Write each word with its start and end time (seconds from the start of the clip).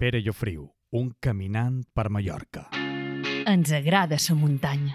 Pere 0.00 0.22
Llofriu, 0.24 0.62
un 0.96 1.10
caminant 1.20 1.82
per 1.92 2.06
Mallorca. 2.08 2.62
Ens 3.52 3.68
agrada 3.76 4.16
la 4.16 4.34
muntanya. 4.34 4.94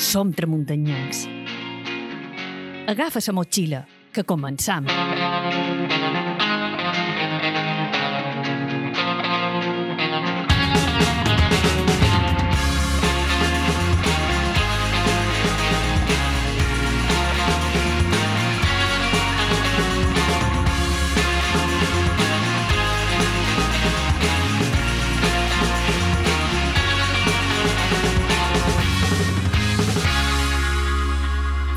Som 0.00 0.32
tramuntanyencs. 0.32 1.26
Agafa 2.88 3.20
la 3.26 3.36
motxilla, 3.36 3.84
que 4.10 4.24
començam. 4.24 4.88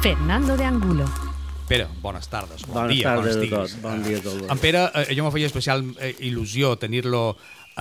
Fernando 0.05 0.55
de 0.55 0.63
Angulo. 0.63 1.05
Pere, 1.67 1.87
bones 1.99 2.27
tardes, 2.29 2.61
bon 2.67 2.75
Bones 2.75 2.93
dia, 2.93 3.07
tardes 3.09 3.31
estiguis. 3.31 3.57
tots, 3.57 3.81
bon 3.81 4.03
dia 4.05 4.19
a 4.19 4.21
tots. 4.21 4.43
En 4.53 4.59
Pere, 4.61 4.83
eh, 5.01 5.15
jo 5.17 5.23
me 5.25 5.31
feia 5.33 5.47
especial 5.49 5.81
eh, 5.97 6.11
il·lusió 6.27 6.75
tenir-lo 6.77 7.31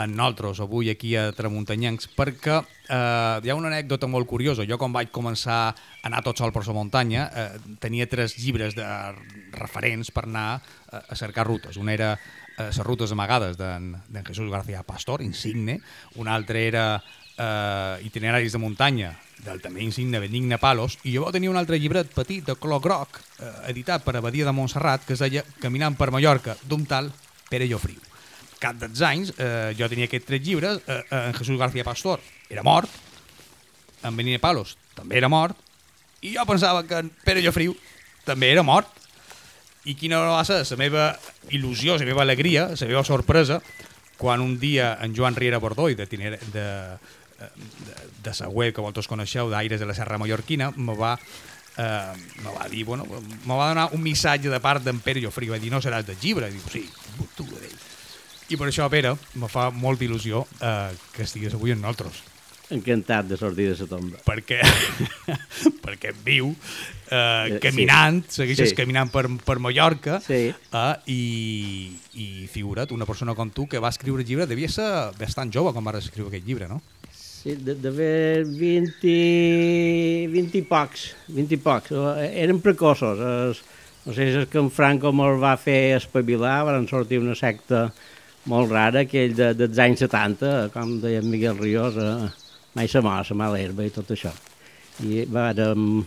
en 0.00 0.14
nosaltres 0.16 0.62
avui 0.64 0.88
aquí 0.88 1.10
a 1.20 1.26
Tramuntanyencs 1.36 2.08
perquè 2.16 2.62
eh, 2.88 3.42
hi 3.44 3.52
ha 3.52 3.56
una 3.58 3.68
anècdota 3.68 4.08
molt 4.08 4.24
curiosa. 4.24 4.64
Jo 4.64 4.78
quan 4.80 4.96
vaig 4.96 5.12
començar 5.12 5.58
a 5.68 5.74
anar 6.08 6.22
tot 6.24 6.40
sol 6.40 6.54
per 6.54 6.64
la 6.64 6.76
muntanya 6.78 7.26
eh, 7.28 7.60
tenia 7.84 8.08
tres 8.08 8.38
llibres 8.40 8.72
de 8.72 8.88
referents 9.52 10.08
per 10.08 10.24
anar 10.24 10.62
eh, 10.62 11.02
a 11.04 11.14
cercar 11.20 11.44
rutes. 11.44 11.76
Un 11.76 11.92
era 11.92 12.14
eh, 12.16 12.70
les 12.70 12.80
rutes 12.88 13.12
amagades 13.12 13.60
d'en 13.60 13.98
d'en 14.08 14.24
Jesús 14.24 14.48
García 14.48 14.80
Pastor, 14.82 15.20
insigne. 15.20 15.82
Un 16.16 16.32
altre 16.32 16.64
era 16.72 17.02
eh, 17.38 18.06
itineraris 18.06 18.52
de 18.52 18.60
muntanya 18.62 19.12
del 19.44 19.60
també 19.60 19.82
insigne 19.84 20.20
Benigne 20.22 20.58
Palos, 20.58 20.96
i 21.04 21.14
jo 21.16 21.28
tenia 21.34 21.52
un 21.52 21.58
altre 21.60 21.78
llibret 21.80 22.08
petit 22.14 22.46
de 22.46 22.54
color 22.56 22.80
groc, 22.80 23.20
eh, 23.38 23.52
editat 23.72 24.04
per 24.04 24.16
Abadia 24.16 24.46
de 24.46 24.54
Montserrat, 24.56 25.04
que 25.04 25.14
es 25.14 25.20
deia 25.20 25.44
Caminant 25.60 25.98
per 25.98 26.10
Mallorca, 26.10 26.56
d'un 26.62 26.86
tal 26.86 27.12
Pere 27.50 27.68
Llofriu. 27.68 28.00
Cap 28.60 28.78
dels 28.80 29.02
anys, 29.04 29.34
eh, 29.36 29.74
jo 29.76 29.88
tenia 29.88 30.08
aquests 30.08 30.26
tres 30.26 30.40
llibres, 30.40 30.80
eh, 30.86 31.02
eh, 31.10 31.26
en 31.28 31.34
Jesús 31.34 31.58
García 31.58 31.84
Pastor 31.84 32.20
era 32.48 32.62
mort, 32.62 32.88
en 34.02 34.16
Benigne 34.16 34.38
Palos 34.38 34.78
també 34.94 35.18
era 35.18 35.28
mort, 35.28 35.56
i 36.24 36.32
jo 36.36 36.46
pensava 36.48 36.86
que 36.88 37.02
en 37.02 37.10
Pere 37.24 37.42
Llofriu 37.44 37.74
també 38.24 38.50
era 38.50 38.62
mort. 38.64 38.88
I 39.84 39.92
quina 40.00 40.22
va 40.32 40.44
ser 40.48 40.62
la 40.64 40.76
meva 40.80 41.08
il·lusió, 41.52 41.98
la 41.98 42.06
meva 42.08 42.22
alegria, 42.22 42.70
la 42.72 42.86
meva 42.88 43.04
sorpresa, 43.04 43.60
quan 44.16 44.40
un 44.40 44.58
dia 44.58 44.94
en 45.02 45.14
Joan 45.14 45.36
Riera 45.36 45.58
de, 45.60 46.06
tiner, 46.06 46.38
de, 46.38 46.46
de, 46.52 46.94
de 48.22 48.32
la 48.40 48.48
web 48.48 48.72
que 48.74 48.80
vosaltres 48.80 49.08
coneixeu, 49.08 49.50
d'Aires 49.50 49.80
de 49.80 49.86
la 49.86 49.94
Serra 49.94 50.18
Mallorquina, 50.18 50.70
me 50.76 50.94
va, 50.96 51.14
eh, 51.76 52.12
me 52.42 52.52
va 52.58 52.68
dir, 52.68 52.84
bueno, 52.84 53.04
me 53.44 53.54
va 53.56 53.68
donar 53.68 53.88
un 53.92 54.02
missatge 54.02 54.48
de 54.48 54.60
part 54.60 54.82
d'en 54.84 55.00
Pere 55.00 55.20
Llofriu, 55.20 55.52
va 55.52 55.58
dir, 55.58 55.70
no 55.72 55.80
seràs 55.82 56.06
de 56.06 56.16
llibre? 56.22 56.48
I 56.48 56.56
diu, 56.58 56.62
sí, 56.72 56.84
tu 57.36 57.44
deia. 57.44 57.80
I 58.50 58.56
per 58.60 58.68
això, 58.68 58.86
Pere, 58.92 59.14
me 59.40 59.48
fa 59.48 59.70
molta 59.72 60.04
il·lusió 60.04 60.44
eh, 60.60 60.92
que 61.14 61.22
estigués 61.24 61.54
avui 61.56 61.72
amb 61.72 61.82
nosaltres 61.86 62.22
Encantat 62.72 63.26
de 63.28 63.36
sortir 63.36 63.66
de 63.68 63.74
la 63.76 63.86
tomba. 63.86 64.18
perquè, 64.24 64.56
perquè 65.84 66.14
viu 66.24 66.54
eh, 67.10 67.14
Eh, 67.54 67.58
caminant, 67.60 68.22
sí. 68.24 68.40
segueixes 68.40 68.70
Sí. 68.72 68.74
caminant 68.76 69.10
per, 69.12 69.26
per 69.44 69.58
Mallorca 69.60 70.18
Sí. 70.24 70.48
eh, 70.72 70.94
i, 71.06 71.96
i 72.14 72.46
figura't, 72.50 72.90
una 72.92 73.04
persona 73.06 73.34
com 73.34 73.50
tu 73.50 73.66
que 73.68 73.78
va 73.78 73.90
escriure 73.92 74.22
el 74.22 74.28
llibre, 74.28 74.46
devia 74.46 74.68
ser 74.72 74.88
bastant 75.20 75.52
jove 75.52 75.72
quan 75.72 75.84
vas 75.84 76.00
escriure 76.04 76.28
aquest 76.32 76.46
llibre, 76.48 76.66
no? 76.68 76.80
Sí, 77.44 77.58
d'haver 77.60 78.46
20, 78.48 79.10
20 80.32 80.54
i 80.56 80.62
pocs, 80.64 81.02
20 81.28 81.50
i 81.52 81.58
pocs. 81.60 81.90
Eh, 81.92 82.30
Eren 82.40 82.62
precoços. 82.64 83.20
Es, 83.20 83.60
no 84.06 84.14
sé 84.16 84.30
si 84.30 84.38
és 84.40 84.48
que 84.48 84.62
en 84.62 84.70
Franco 84.72 85.12
me'l 85.12 85.36
va 85.42 85.52
fer 85.60 85.92
espavilar, 85.98 86.62
van 86.64 86.88
sortir 86.88 87.20
una 87.20 87.36
secta 87.36 87.90
molt 88.48 88.72
rara, 88.72 89.04
aquell 89.04 89.36
de, 89.36 89.50
dels 89.60 89.82
anys 89.84 90.06
70, 90.06 90.54
com 90.72 90.96
deia 91.04 91.20
Miguel 91.20 91.60
Ríos, 91.60 92.00
eh, 92.00 92.30
mai 92.80 92.88
se 92.88 93.04
mor, 93.04 93.28
se 93.28 93.36
mala 93.36 93.60
herba 93.60 93.84
i 93.84 93.92
tot 93.92 94.16
això. 94.16 94.32
I 95.04 95.26
vàrem, 95.28 96.00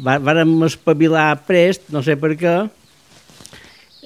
vàrem 0.00 0.56
espavilar 0.70 1.34
prest, 1.44 1.90
no 1.92 2.00
sé 2.00 2.16
per 2.16 2.32
què, 2.40 2.58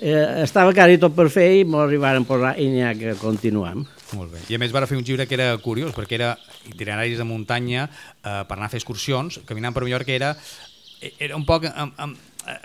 eh, 0.02 0.42
estava 0.42 0.74
quasi 0.74 0.98
tot 0.98 1.14
per 1.14 1.30
fer 1.30 1.52
i 1.60 1.66
m'ho 1.66 1.86
arribaren 1.86 2.26
a 2.26 2.34
posar 2.34 2.56
i 2.58 2.72
n'hi 2.74 2.82
ha 2.82 2.96
que 2.98 3.14
continuem. 3.22 3.86
Molt 4.14 4.32
bé. 4.32 4.44
I 4.50 4.54
a 4.54 4.62
més 4.62 4.74
va 4.74 4.84
fer 4.86 4.98
un 4.98 5.04
llibre 5.04 5.26
que 5.26 5.34
era 5.34 5.50
curiós, 5.58 5.94
perquè 5.96 6.18
era 6.20 6.36
itineraris 6.68 7.18
de 7.18 7.26
muntanya 7.26 7.88
eh, 7.88 8.42
per 8.46 8.56
anar 8.56 8.70
a 8.70 8.72
fer 8.74 8.82
excursions, 8.82 9.40
caminant 9.48 9.74
per 9.74 9.82
Mallorca 9.82 10.14
era, 10.14 10.34
era 11.18 11.36
un 11.36 11.44
poc 11.48 11.66
amb, 11.72 11.96
amb, 11.98 12.20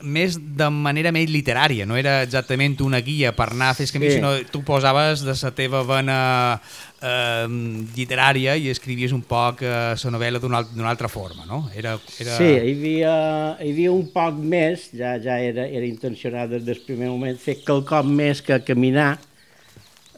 més 0.05 0.35
de 0.37 0.67
manera 0.69 1.11
més 1.13 1.29
literària, 1.31 1.87
no 1.89 1.97
era 1.97 2.21
exactament 2.25 2.75
una 2.85 2.99
guia 3.01 3.31
per 3.33 3.49
anar 3.51 3.71
a 3.71 3.77
fer 3.77 3.87
camí, 3.91 4.09
Sí. 4.09 4.19
sinó 4.19 4.33
tu 4.51 4.61
posaves 4.63 5.23
de 5.25 5.33
la 5.33 5.51
teva 5.57 5.81
vena 5.83 6.61
eh, 7.01 7.47
literària 7.95 8.55
i 8.57 8.69
escrivies 8.69 9.11
un 9.11 9.23
poc 9.25 9.63
eh, 9.63 9.95
la 10.03 10.13
novel·la 10.13 10.39
d'una 10.39 10.61
alt, 10.61 10.77
altra 10.93 11.09
forma, 11.09 11.45
no? 11.45 11.69
Era, 11.75 11.97
era... 12.19 12.37
Sí, 12.37 12.45
hi 12.45 12.75
havia, 12.75 13.15
hi 13.59 13.71
havia 13.73 13.91
un 13.91 14.07
poc 14.13 14.37
més, 14.37 14.91
ja, 14.93 15.17
ja 15.17 15.39
era, 15.41 15.65
era 15.65 15.85
intencionat 15.85 16.49
des 16.49 16.65
del 16.65 16.81
primer 16.85 17.09
moment, 17.09 17.37
fer 17.37 17.61
quelcom 17.65 18.13
més 18.13 18.41
que 18.45 18.61
caminar. 18.63 19.17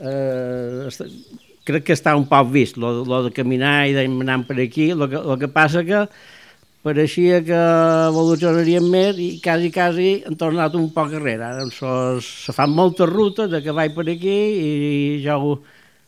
Eh, 0.01 0.89
crec 1.63 1.83
que 1.87 1.93
està 1.95 2.15
un 2.17 2.25
poc 2.27 2.49
vist, 2.51 2.77
lo, 2.81 3.03
lo 3.07 3.21
de 3.27 3.31
caminar 3.35 3.87
i 3.87 3.93
d'anar 3.95 4.39
per 4.47 4.57
aquí, 4.63 4.89
el 4.91 5.05
que, 5.09 5.19
lo 5.21 5.37
que 5.39 5.47
passa 5.47 5.83
que 5.87 6.05
pareixia 6.83 7.37
que 7.45 7.59
evolucionarien 8.09 8.83
més 8.91 9.15
i 9.23 9.29
quasi, 9.39 9.69
quasi 9.71 10.07
han 10.27 10.35
tornat 10.35 10.73
un 10.75 10.89
poc 10.91 11.13
arrere. 11.15 11.45
Ara 11.47 11.67
sos, 11.71 12.25
se 12.43 12.51
fan 12.55 12.73
moltes 12.75 13.07
rutes 13.07 13.47
de 13.53 13.61
que 13.63 13.71
vaig 13.71 13.93
per 13.95 14.03
aquí 14.11 14.33
i 14.59 15.21
jo 15.23 15.37
ho- 15.39 15.61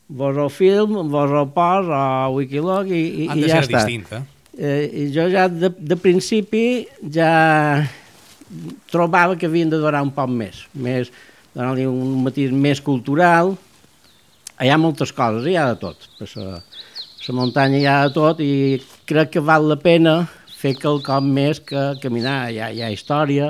vos 0.10 0.36
el 0.38 0.50
film, 0.54 0.98
vos 1.10 1.32
el 1.32 1.48
pos 1.56 1.88
a 1.90 2.28
Wikiloc 2.30 2.92
i, 2.92 3.00
i, 3.00 3.30
i 3.40 3.48
ja 3.48 3.62
està. 3.64 3.86
eh? 3.86 3.86
Eh, 4.58 4.84
i 4.92 5.06
jo 5.16 5.30
ja 5.32 5.48
de, 5.52 5.70
de 5.80 5.96
principi 6.00 6.66
ja 7.12 7.88
trobava 8.92 9.36
que 9.40 9.48
havien 9.48 9.70
de 9.72 9.80
donar 9.82 10.04
un 10.06 10.12
poc 10.16 10.30
més, 10.30 10.66
més 10.76 11.10
donar-li 11.56 11.88
un 11.88 12.20
matís 12.24 12.52
més 12.52 12.82
cultural. 12.84 13.56
Hi 14.64 14.70
ha 14.72 14.78
moltes 14.80 15.12
coses, 15.16 15.46
hi 15.52 15.56
ha 15.60 15.66
de 15.74 15.80
tot. 15.82 16.06
Per 16.20 16.28
la, 16.40 16.60
la 17.28 17.34
muntanya 17.36 17.80
hi 17.82 17.88
ha 17.92 17.96
de 18.08 18.14
tot 18.16 18.40
i 18.44 18.52
crec 19.10 19.34
que 19.36 19.44
val 19.44 19.68
la 19.68 19.76
pena 19.82 20.20
fer 20.56 20.76
quelcom 20.80 21.28
més 21.36 21.60
que 21.60 21.90
caminar. 22.04 22.46
Hi 22.54 22.62
ha, 22.64 22.70
hi 22.72 22.84
ha 22.86 22.92
història, 22.94 23.50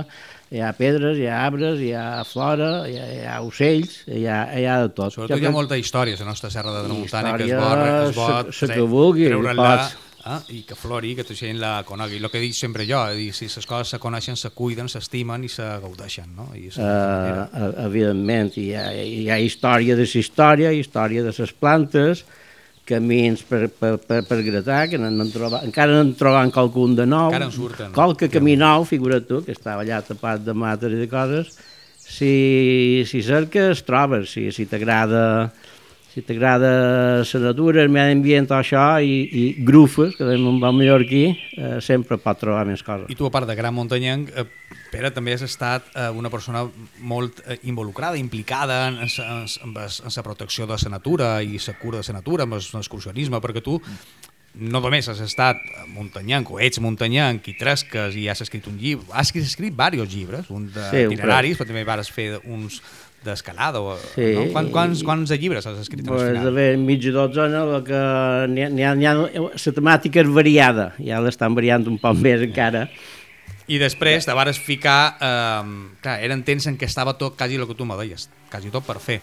hi 0.52 0.62
ha 0.66 0.72
pedres, 0.78 1.20
hi 1.22 1.28
ha 1.30 1.44
arbres, 1.46 1.78
hi 1.84 1.92
ha 1.98 2.24
flora, 2.26 2.72
hi 2.90 2.98
ha, 2.98 3.06
hi 3.14 3.22
ha 3.30 3.36
ocells, 3.46 4.00
hi 4.10 4.26
ha, 4.26 4.40
hi 4.58 4.66
ha 4.66 4.80
de 4.88 4.90
tot. 4.98 5.14
Sobretot 5.14 5.38
Jo 5.38 5.44
hi 5.44 5.50
ha 5.52 5.54
molta 5.54 5.78
història 5.78 6.18
a 6.18 6.24
la 6.24 6.32
nostra 6.32 6.50
serra 6.54 6.74
de 6.80 6.88
Tramuntana 6.88 7.36
que 7.38 7.52
es 7.52 7.54
vol, 7.62 7.86
es 8.10 8.16
vol 8.18 8.34
sa- 8.34 8.58
sa 8.66 8.74
que 8.74 8.88
vulgui, 8.96 9.30
treure-la 9.30 9.70
pots. 9.78 9.96
Eh, 10.25 10.40
i 10.58 10.62
que 10.68 10.78
flori, 10.78 11.13
que 11.18 11.25
tota 11.25 11.38
gent 11.40 11.59
la 11.62 11.74
conegui. 11.88 12.19
El 12.22 12.30
que 12.34 12.41
dic 12.44 12.56
sempre 12.58 12.86
jo, 12.90 13.02
dir, 13.16 13.31
si 13.36 13.50
les 13.52 13.68
coses 13.69 13.94
se 13.96 14.00
coneixen, 14.02 14.38
se 14.40 14.52
cuiden, 14.56 14.90
s'estimen 14.91 15.46
i 15.46 15.52
se 15.52 15.68
gaudeixen. 15.84 16.31
No? 16.38 16.50
I 16.53 16.69
Uh, 16.75 17.69
evidentment, 17.86 18.56
hi 18.58 18.72
ha, 18.75 18.88
hi 18.91 19.30
ha 19.30 19.38
història 19.40 19.96
de 19.96 20.08
la 20.08 20.19
història, 20.19 20.72
història 20.74 21.24
de 21.24 21.34
les 21.38 21.53
plantes, 21.53 22.25
camins 22.85 23.41
per, 23.46 23.68
per, 23.69 23.96
per, 23.97 24.22
per 24.28 24.40
gratar, 24.46 24.85
que 24.91 25.00
n'han 25.02 25.31
trobat, 25.34 25.66
encara 25.66 25.96
n'han 25.96 26.14
trobat 26.18 26.52
qualcun 26.53 26.96
de 26.97 27.06
nou. 27.09 27.31
Encara 27.31 27.50
en 27.50 27.53
surten. 27.53 27.94
Qualque 27.96 28.30
camí 28.31 28.56
nou, 28.59 28.85
figura't 28.88 29.25
tu, 29.30 29.41
que 29.46 29.56
estava 29.56 29.84
allà 29.85 30.02
tapat 30.06 30.44
de 30.46 30.53
mates 30.53 30.94
i 30.94 31.02
de 31.02 31.08
coses. 31.09 31.56
Si, 32.06 33.03
si 33.09 33.24
cerques, 33.25 33.81
trobes. 33.88 34.30
Si, 34.35 34.52
si 34.53 34.68
t'agrada 34.69 35.23
si 36.16 36.22
t'agrada 36.23 37.23
la 37.28 37.40
natura, 37.44 37.82
el 37.84 37.90
medi 37.91 38.14
ambient, 38.16 38.46
tot 38.47 38.62
això, 38.62 38.85
i, 39.03 39.17
i 39.35 39.41
grufes, 39.67 40.14
que 40.16 40.23
dèiem 40.23 40.46
un 40.47 40.62
bon 40.64 40.78
mallorquí, 40.78 41.26
eh, 41.59 41.73
sempre 41.84 42.16
pot 42.23 42.40
trobar 42.40 42.64
més 42.70 42.84
coses. 42.88 43.09
I 43.12 43.17
tu, 43.20 43.28
a 43.28 43.34
part 43.34 43.50
de 43.50 43.58
gran 43.59 43.76
muntanyenc, 43.76 44.32
eh, 44.32 44.46
Pere, 44.96 45.09
també 45.12 45.34
has 45.35 45.44
estat 45.44 45.90
eh, 45.91 46.08
una 46.16 46.29
persona 46.32 46.62
molt 47.03 47.41
eh, 47.44 47.58
involucrada, 47.67 48.16
implicada 48.16 48.85
en, 48.88 49.02
en, 49.03 49.12
en, 49.12 49.44
en 49.76 50.16
la 50.16 50.23
protecció 50.23 50.64
de 50.70 50.78
la 50.85 50.94
natura 50.94 51.41
i 51.44 51.59
la 51.59 51.76
cura 51.82 52.00
de 52.00 52.08
la 52.08 52.22
natura, 52.22 52.47
amb 52.47 52.56
l'excursionisme, 52.56 53.41
perquè 53.44 53.66
tu 53.66 53.76
no 54.59 54.79
només 54.79 55.07
has 55.11 55.19
estat 55.23 55.59
muntanyenc 55.91 56.52
o 56.53 56.59
ets 56.63 56.79
muntanyenc 56.84 57.47
i 57.52 57.55
tresques 57.59 58.16
i 58.16 58.28
has 58.31 58.41
escrit 58.46 58.67
un 58.72 58.78
llibre, 58.79 59.05
has 59.11 59.34
escrit, 59.35 59.73
diversos 59.73 60.13
llibres, 60.13 60.49
un 60.49 60.69
de 60.72 60.85
Sí, 60.91 61.03
un 61.05 61.16
itineraris, 61.16 61.57
però 61.59 61.67
també 61.67 61.84
vas 61.87 62.11
fer 62.11 62.29
uns 62.43 62.81
d'escalada. 63.25 63.81
O, 63.81 63.97
Sí, 64.13 64.29
no? 64.35 64.46
Quants, 64.53 64.72
quants, 64.72 65.03
quants 65.03 65.34
de 65.34 65.37
llibres 65.41 65.66
has 65.67 65.81
escrit? 65.81 66.05
Pues, 66.07 66.22
al 66.22 66.37
final? 66.37 66.53
bé, 66.53 66.67
mitja 66.78 67.11
dotzena, 67.11 67.63
el 67.66 67.84
que 67.84 68.02
n'hi 68.53 68.85
ha, 68.85 68.93
ha, 68.93 69.13
la 69.25 69.75
temàtica 69.79 70.23
és 70.23 70.31
variada, 70.31 70.91
ja 71.02 71.19
l'estan 71.23 71.57
variant 71.57 71.87
un 71.90 71.99
poc 72.02 72.19
més 72.22 72.46
encara. 72.46 72.87
I 73.67 73.79
després 73.81 74.28
te 74.28 74.34
vares 74.37 74.59
ficar... 74.61 75.17
Eh, 75.17 75.93
clar, 76.05 76.19
eren 76.22 76.43
temps 76.46 76.67
en 76.69 76.78
què 76.78 76.85
estava 76.85 77.16
tot, 77.17 77.35
quasi 77.37 77.57
el 77.57 77.66
que 77.66 77.78
tu 77.78 77.87
me 77.90 77.97
deies, 77.97 78.29
quasi 78.52 78.69
tot 78.69 78.85
per 78.85 78.99
fer. 79.02 79.22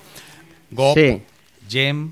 Gop, 0.72 0.98
Sí. 0.98 1.20
Gem... 1.70 2.08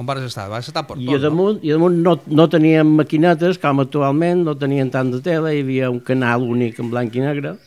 On 0.00 0.06
vas 0.08 0.22
estar? 0.24 0.46
Vas 0.48 0.64
estar 0.64 0.86
per 0.88 0.96
tot, 0.96 1.04
I 1.04 1.18
a 1.18 1.20
damunt, 1.20 1.58
i 1.60 1.72
a 1.72 1.76
damunt 1.76 1.98
no, 2.00 2.14
no 2.32 2.46
teníem 2.48 2.94
maquinetes, 3.02 3.58
com 3.60 3.82
actualment, 3.82 4.46
no 4.46 4.54
tenien 4.56 4.88
tant 4.92 5.10
de 5.12 5.20
tela, 5.24 5.52
hi 5.52 5.60
havia 5.60 5.90
un 5.92 5.98
canal 6.00 6.46
únic 6.46 6.80
en 6.80 6.88
blanc 6.92 7.18
i 7.18 7.24
negre, 7.24 7.58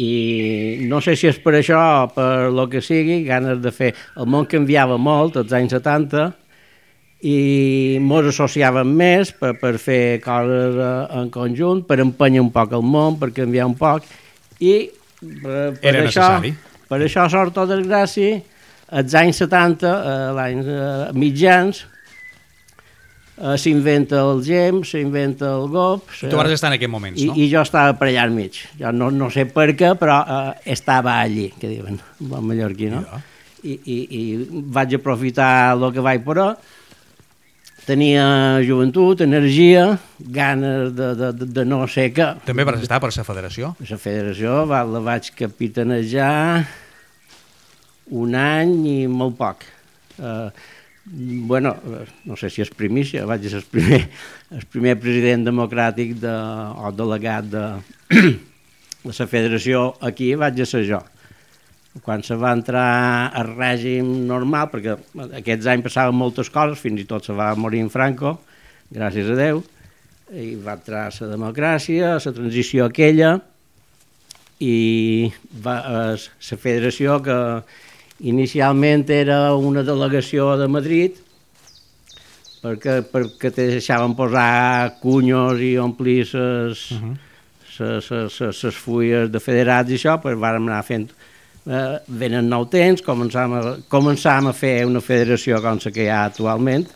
i 0.00 0.86
no 0.88 1.02
sé 1.04 1.18
si 1.20 1.28
és 1.28 1.36
per 1.44 1.52
això 1.58 1.80
o 2.04 2.06
per 2.14 2.48
lo 2.54 2.64
que 2.72 2.80
sigui, 2.80 3.20
ganes 3.26 3.60
de 3.60 3.72
fer... 3.74 3.92
El 4.16 4.30
món 4.32 4.48
canviava 4.48 4.96
molt 4.96 5.36
als 5.42 5.52
anys 5.52 5.76
70 5.76 6.30
i 7.28 7.98
mos 8.04 8.30
associàvem 8.32 8.88
més 8.96 9.34
per, 9.36 9.54
per 9.60 9.74
fer 9.80 10.20
coses 10.24 10.80
eh, 10.80 11.20
en 11.20 11.28
conjunt, 11.34 11.84
per 11.88 12.00
empènyer 12.04 12.40
un 12.44 12.50
poc 12.54 12.72
el 12.76 12.84
món, 12.84 13.20
per 13.20 13.34
canviar 13.36 13.68
un 13.68 13.76
poc, 13.76 14.08
i 14.60 14.74
per, 15.20 15.76
per 15.76 15.92
Era 15.92 16.04
això, 16.04 16.26
necessari. 16.40 16.56
per 16.88 17.00
això, 17.04 17.28
sort 17.32 17.60
o 17.60 17.68
desgràcia, 17.68 18.40
als 18.94 19.14
anys 19.18 19.42
70, 19.42 19.90
eh, 19.90 20.30
l'any 20.36 20.62
eh, 20.62 21.10
mitjans, 21.18 21.80
eh, 23.40 23.56
s'inventa 23.58 24.20
el 24.22 24.42
gem, 24.46 24.82
s'inventa 24.86 25.50
el 25.56 25.66
gop... 25.72 26.12
I 26.22 26.30
tu 26.30 26.38
vas 26.38 26.52
estar 26.54 26.70
en 26.70 26.78
aquests 26.78 26.92
moments, 26.92 27.20
i, 27.20 27.26
no? 27.30 27.34
I 27.34 27.48
jo 27.50 27.64
estava 27.66 27.96
per 27.98 28.10
allà 28.12 28.28
al 28.28 28.34
mig. 28.36 28.60
Jo 28.78 28.92
no, 28.94 29.10
no 29.14 29.30
sé 29.34 29.48
per 29.50 29.72
què, 29.74 29.94
però 29.98 30.20
eh, 30.22 30.52
estava 30.76 31.18
allí, 31.24 31.48
que 31.58 31.72
diuen, 31.72 31.98
en 31.98 32.30
bon 32.30 32.46
mallorquí, 32.46 32.92
no? 32.92 33.02
Ja. 33.08 33.20
I, 33.64 33.74
i, 33.80 33.98
I 34.20 34.62
vaig 34.76 34.98
aprofitar 34.98 35.50
el 35.72 35.88
que 35.94 36.04
vaig 36.04 36.22
poder. 36.24 36.52
Tenia 37.84 38.24
joventut, 38.64 39.20
energia, 39.24 39.90
ganes 40.32 40.94
de, 40.96 41.10
de, 41.18 41.32
de, 41.36 41.48
de 41.52 41.64
no 41.68 41.82
sé 41.90 42.06
què. 42.16 42.30
També 42.46 42.64
vas 42.64 42.80
estar 42.80 43.00
per 43.00 43.10
la 43.12 43.26
federació? 43.26 43.74
La 43.90 43.98
federació 44.00 44.62
va, 44.70 44.84
la 44.88 45.02
vaig 45.04 45.28
capitanejar 45.36 46.64
un 48.10 48.34
any 48.36 48.74
i 48.90 48.96
molt 49.08 49.36
poc. 49.38 49.64
Uh, 50.18 50.50
bueno, 51.04 51.76
eh, 51.84 52.06
no 52.24 52.36
sé 52.36 52.48
si 52.50 52.62
és 52.64 52.70
primícia, 52.72 53.26
vaig 53.28 53.44
ser 53.48 53.60
el 53.60 53.66
primer, 53.68 54.00
el 54.56 54.64
primer 54.72 54.94
president 55.00 55.44
democràtic 55.44 56.14
de, 56.20 56.32
o 56.32 56.92
delegat 56.96 57.50
de, 57.52 57.64
de 59.04 59.12
la 59.12 59.28
federació 59.28 59.90
aquí, 60.00 60.32
vaig 60.34 60.62
ser 60.64 60.84
jo. 60.88 61.02
Quan 62.02 62.24
se 62.26 62.34
va 62.34 62.50
entrar 62.56 63.30
al 63.38 63.52
règim 63.52 64.26
normal, 64.26 64.70
perquè 64.72 64.96
aquests 65.42 65.68
anys 65.70 65.84
passaven 65.86 66.16
moltes 66.18 66.50
coses, 66.50 66.80
fins 66.80 67.04
i 67.04 67.06
tot 67.06 67.28
se 67.28 67.36
va 67.36 67.52
morir 67.54 67.84
en 67.84 67.92
Franco, 67.92 68.38
gràcies 68.90 69.28
a 69.30 69.36
Déu, 69.38 69.62
i 70.34 70.54
va 70.58 70.74
entrar 70.80 71.10
la 71.12 71.28
democràcia, 71.30 72.16
la 72.16 72.34
transició 72.34 72.88
aquella, 72.88 73.36
i 74.64 75.30
va, 75.62 75.76
eh, 75.78 76.16
la 76.16 76.58
federació 76.58 77.20
que 77.22 77.38
inicialment 78.20 79.08
era 79.10 79.54
una 79.54 79.82
delegació 79.82 80.54
de 80.60 80.68
Madrid 80.68 81.20
perquè, 82.62 83.02
perquè 83.10 83.50
te 83.52 83.68
deixaven 83.74 84.14
posar 84.16 84.94
cunyos 85.02 85.60
i 85.60 85.76
omplir 85.78 86.22
les 86.22 86.90
uh 86.92 86.98
-huh. 86.98 87.14
ses, 87.76 88.04
ses, 88.06 88.32
ses, 88.32 88.56
ses 88.56 88.74
fulles 88.74 89.30
de 89.30 89.40
federats 89.40 89.90
i 89.90 89.94
això, 89.94 90.20
pues 90.20 90.36
vàrem 90.38 90.68
anar 90.68 90.84
fent 90.84 91.10
eh, 91.66 91.98
venen 92.06 92.48
nou 92.48 92.66
temps, 92.70 93.02
començàvem 93.04 93.56
a, 93.58 93.76
començàvem 93.90 94.50
a 94.50 94.52
fer 94.56 94.74
una 94.86 95.00
federació 95.00 95.60
com 95.64 95.80
la 95.84 95.94
que 95.94 96.04
hi 96.04 96.10
ha 96.12 96.24
actualment, 96.24 96.86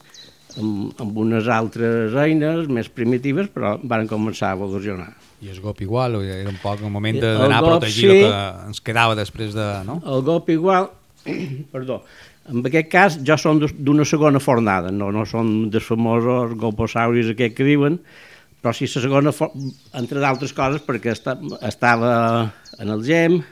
amb, 0.58 1.00
amb 1.00 1.16
unes 1.24 1.48
altres 1.48 2.14
eines 2.14 2.68
més 2.68 2.88
primitives, 2.88 3.50
però 3.54 3.78
van 3.82 4.08
començar 4.10 4.52
a 4.52 4.58
evolucionar. 4.58 5.12
I 5.40 5.52
el 5.52 5.60
GOP 5.62 5.82
igual, 5.82 6.16
o 6.18 6.22
era 6.22 6.50
un 6.50 6.58
poc 6.58 6.80
el 6.82 6.90
moment 6.90 7.20
d'anar 7.20 7.60
a 7.60 7.66
protegir 7.66 8.08
sí. 8.10 8.22
el 8.24 8.24
que 8.24 8.70
ens 8.72 8.80
quedava 8.82 9.14
després 9.14 9.54
de... 9.54 9.66
No? 9.86 10.00
El 10.04 10.24
GOP 10.26 10.50
igual, 10.56 10.90
perdó, 11.72 12.02
en 12.48 12.64
aquest 12.66 12.88
cas 12.92 13.18
som 13.42 13.60
d'us- 13.60 13.74
d'una 13.76 14.06
segona 14.08 14.40
fornada, 14.40 14.90
no, 14.90 15.10
no 15.12 15.26
som 15.26 15.68
dels 15.70 15.84
famosos 15.84 16.54
goposauris 16.56 17.32
aquests 17.34 17.56
que 17.56 17.66
diuen, 17.66 17.98
però 18.62 18.72
sí 18.74 18.88
la 18.90 19.02
segona, 19.02 19.32
entre 19.94 20.20
d'altres 20.20 20.52
coses, 20.52 20.82
perquè 20.82 21.12
esta, 21.12 21.36
estava 21.62 22.52
en 22.78 22.88
el 22.94 23.04
GEM, 23.06 23.42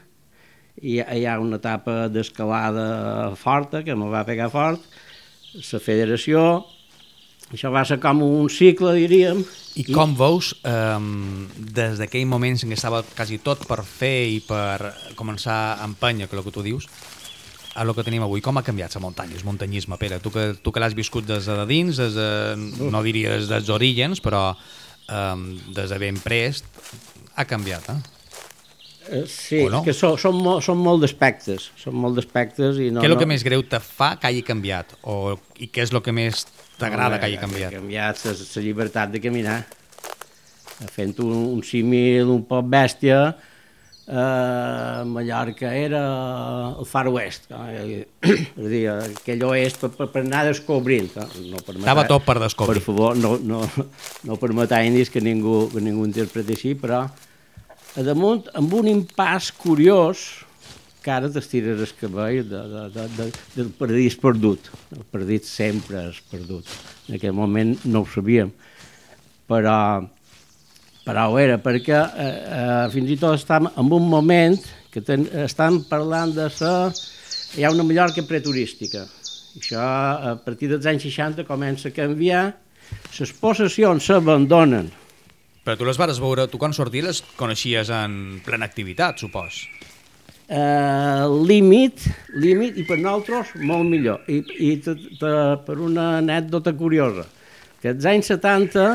i 0.83 0.99
hi 1.01 1.25
ha 1.25 1.39
una 1.41 1.57
etapa 1.57 2.09
d'escalada 2.13 3.35
forta, 3.39 3.83
que 3.85 3.95
me 3.97 4.11
va 4.13 4.27
pegar 4.29 4.51
fort, 4.53 4.83
la 5.57 5.81
federació, 5.81 6.65
això 7.55 7.71
va 7.73 7.85
ser 7.87 8.01
com 8.03 8.25
un 8.27 8.51
cicle, 8.51 8.93
diríem, 8.99 9.45
I 9.77 9.85
com 9.93 10.15
veus, 10.17 10.55
um, 10.65 11.47
des 11.57 11.99
d'aquell 12.01 12.25
moment 12.27 12.57
en 12.57 12.71
què 12.73 12.77
estava 12.79 13.03
quasi 13.05 13.37
tot 13.45 13.67
per 13.69 13.83
fer 13.85 14.27
i 14.33 14.39
per 14.41 14.95
començar 15.19 15.77
a 15.77 15.85
empènyer, 15.85 16.31
que 16.31 16.37
el 16.39 16.45
que 16.47 16.55
tu 16.55 16.65
dius, 16.65 16.89
a 17.77 17.85
lo 17.85 17.93
que 17.95 18.05
tenim 18.07 18.25
avui, 18.25 18.41
com 18.41 18.57
ha 18.57 18.65
canviat 18.65 18.97
la 18.97 19.05
muntanya, 19.05 19.37
el 19.37 19.45
muntanyisme, 19.45 19.99
Pere? 20.01 20.19
Tu 20.25 20.33
que, 20.33 20.47
tu 20.65 20.73
que 20.73 20.81
l'has 20.81 20.97
viscut 20.97 21.27
des 21.29 21.45
de 21.45 21.65
dins, 21.69 22.01
des 22.01 22.17
de, 22.17 22.29
no 22.81 23.03
diria 23.05 23.37
des 23.37 23.51
dels 23.53 23.69
orígens, 23.73 24.23
però 24.25 24.49
um, 25.13 25.49
des 25.77 25.93
de 25.93 25.99
ben 26.01 26.19
prest, 26.25 26.65
ha 27.37 27.45
canviat, 27.45 27.91
eh? 27.93 27.99
Eh, 29.09 29.25
Sí, 29.31 29.61
O 29.63 29.71
no? 29.71 29.83
que 29.87 29.95
són, 29.95 30.17
són, 30.19 30.39
molt, 30.43 30.65
són 30.67 30.81
molt 30.83 31.05
d'aspectes, 31.05 31.71
són 31.79 31.95
molt 32.01 32.17
d'aspectes 32.19 32.81
i 32.83 32.89
no... 32.91 33.03
què 33.03 33.07
és 33.07 33.13
el 33.13 33.15
no... 33.15 33.21
que 33.23 33.29
més 33.31 33.45
greu 33.47 33.63
te 33.63 33.79
fa 33.83 34.15
que 34.19 34.31
hagi 34.31 34.43
canviat? 34.47 34.97
O, 35.07 35.37
I 35.63 35.69
què 35.71 35.85
és 35.85 35.93
el 35.95 36.01
que 36.03 36.15
més 36.17 36.47
t'agrada 36.81 37.21
que 37.21 37.29
hagi 37.29 37.39
canviat? 37.39 37.75
Ha 37.75 37.79
canviat 37.79 38.25
la 38.27 38.65
llibertat 38.65 39.13
de 39.15 39.23
caminar. 39.23 39.61
Fent 40.93 41.15
un, 41.25 41.37
un 41.55 41.63
símil 41.65 42.33
un 42.33 42.43
poc 42.49 42.67
bèstia, 42.73 43.21
eh, 44.09 45.03
Mallorca 45.07 45.73
era 45.75 46.03
el 46.79 46.87
far 46.87 47.07
oest, 47.11 47.51
eh, 47.51 48.07
és 48.23 48.65
a 48.65 48.69
dir, 48.71 48.83
aquell 48.95 49.43
oest 49.51 49.81
per, 49.83 49.91
per, 49.99 50.09
per 50.15 50.23
anar 50.25 50.45
descobrint. 50.49 51.11
eh, 51.17 51.27
No 51.51 51.59
per 51.61 51.75
matar- 51.77 51.85
Estava 51.85 52.07
tot 52.11 52.25
per 52.27 52.39
descobrir. 52.41 52.81
Per 52.81 52.87
favor, 52.87 53.17
no, 53.17 53.37
no, 53.43 53.63
no 54.25 54.37
per 54.41 54.53
matar 54.57 54.85
indis 54.87 55.11
que 55.11 55.21
ningú, 55.21 55.67
que 55.73 55.81
ningú 55.85 56.07
interpreti 56.07 56.55
així, 56.57 56.75
però 56.79 57.05
a 57.97 58.03
damunt, 58.05 58.47
amb 58.55 58.75
un 58.77 58.91
impàs 58.93 59.51
curiós, 59.57 60.43
que 61.07 61.13
ara 61.15 61.29
t'estires 61.31 61.79
el 61.79 61.93
cabell 62.01 62.41
de, 62.51 62.61
de, 62.67 62.81
de, 62.97 63.03
de, 63.17 63.27
del 63.55 63.69
paradís 63.79 64.17
perdut. 64.19 64.73
El 64.91 65.05
paradís 65.07 65.47
sempre 65.47 66.01
és 66.11 66.19
perdut. 66.33 66.67
En 67.07 67.15
aquell 67.21 67.33
moment 67.37 67.77
no 67.87 68.01
ho 68.03 68.09
sabíem. 68.11 68.51
Però, 69.47 69.77
però 71.07 71.29
ho 71.31 71.39
era, 71.39 71.61
perquè 71.63 71.95
eh, 71.95 72.27
eh, 72.27 72.87
fins 72.91 73.13
i 73.15 73.17
tot 73.21 73.39
estem 73.39 73.69
en 73.71 73.93
un 73.95 74.09
moment 74.11 74.59
que 74.91 75.05
ten, 75.07 75.29
estan 75.47 75.85
parlant 75.87 76.35
de 76.35 76.49
ser... 76.51 76.91
Hi 77.57 77.65
ha 77.65 77.71
una 77.73 77.87
Mallorca 77.87 78.25
preturística. 78.27 79.05
Això, 79.57 79.81
a 79.81 80.35
partir 80.43 80.69
dels 80.69 80.85
anys 80.91 81.07
60, 81.07 81.47
comença 81.49 81.89
a 81.89 81.95
canviar. 81.95 82.43
Les 83.17 83.33
possessions 83.39 84.11
s'abandonen. 84.11 84.91
Però 85.65 85.79
tu 85.79 85.87
les 85.89 85.97
vas 85.97 86.21
veure, 86.21 86.49
tu 86.51 86.59
quan 86.61 86.75
sorties 86.77 87.07
les 87.07 87.23
coneixies 87.39 87.89
en 87.95 88.43
plena 88.45 88.67
activitat, 88.67 89.23
supos. 89.23 89.63
eh, 90.49 91.25
límit, 91.47 92.03
límit, 92.35 92.77
i 92.79 92.85
per 92.87 92.99
nosaltres 93.01 93.55
molt 93.63 93.89
millor. 93.89 94.27
I, 94.31 94.43
i 94.43 94.75
te, 94.83 94.95
te, 95.19 95.33
per 95.67 95.79
una 95.83 96.17
anècdota 96.19 96.75
curiosa, 96.77 97.27
que 97.83 97.95
als 97.95 98.07
anys 98.11 98.31
70 98.35 98.87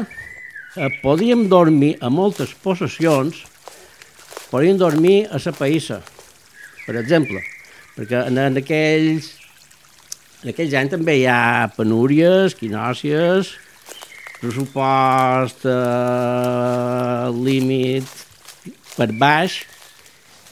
eh, 0.77 0.89
podíem 1.01 1.47
dormir 1.47 1.97
a 2.01 2.09
moltes 2.09 2.53
possessions, 2.53 3.43
podíem 4.51 4.77
dormir 4.77 5.27
a 5.31 5.39
la 5.43 5.53
païssa, 5.55 6.01
per 6.85 6.95
exemple, 7.01 7.41
perquè 7.97 8.25
en, 8.27 8.37
en 8.37 8.61
aquells 8.61 9.37
en 10.41 10.49
aquells 10.49 10.73
anys 10.73 10.95
també 10.95 11.19
hi 11.19 11.27
ha 11.29 11.69
penúries, 11.75 12.55
quinòcies, 12.57 13.51
pressupost 14.41 15.67
eh, 15.69 17.27
límit 17.45 18.09
per 18.95 19.11
baix, 19.13 19.59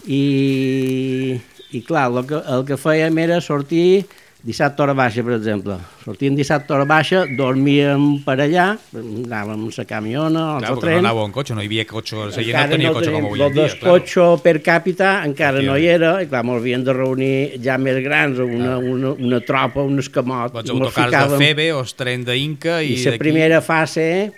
i, 0.06 1.40
i 1.74 1.82
clar, 1.86 2.08
el 2.12 2.22
que, 2.30 2.40
el 2.54 2.66
que 2.70 2.78
fèiem 2.80 3.18
era 3.26 3.42
sortir 3.42 4.06
dissabte 4.44 4.82
hora 4.82 4.94
baixa, 4.96 5.22
per 5.24 5.34
exemple. 5.36 5.76
Sortíem 6.06 6.36
dissabte 6.38 6.72
hora 6.74 6.86
baixa, 6.88 7.26
dormíem 7.38 8.22
per 8.26 8.38
allà, 8.40 8.70
anàvem 8.96 9.66
a 9.68 9.72
la 9.78 9.86
camiona, 9.86 10.44
Clar, 10.60 10.70
al 10.72 10.76
no 10.78 10.82
tren. 10.82 11.00
anàveu 11.04 11.26
en 11.28 11.34
cotxe, 11.36 11.54
no 11.58 11.62
hi 11.62 11.68
havia 11.68 11.86
cotxe, 11.86 12.16
la 12.16 12.32
gent 12.32 12.56
no 12.56 12.70
tenia 12.72 12.94
cotxe 12.96 13.12
com 13.12 13.26
avui 13.28 13.42
en 13.42 13.46
el 13.48 13.54
dia. 13.54 13.68
clar. 13.68 13.76
descotxo 13.76 14.28
per 14.42 14.56
càpita 14.64 15.10
encara 15.28 15.62
no 15.62 15.76
hi 15.78 15.86
era, 15.92 16.14
i 16.24 16.28
clar, 16.32 16.44
ens 16.46 16.56
havíem 16.62 16.84
de 16.88 16.94
reunir 16.94 17.60
ja 17.62 17.78
més 17.78 18.02
grans, 18.04 18.40
una, 18.40 18.78
una, 18.78 19.12
una 19.12 19.40
tropa, 19.42 19.82
un 19.84 20.00
escamot. 20.00 20.56
Els 20.56 20.70
autocars 20.70 20.96
de 20.96 21.18
ficàvem- 21.18 21.38
Febe, 21.46 21.68
els 21.70 21.94
tren 21.96 22.24
d'Inca 22.24 22.82
i, 22.82 22.94
i 22.96 23.04
la 23.06 23.18
primera 23.18 23.62
fase, 23.62 24.32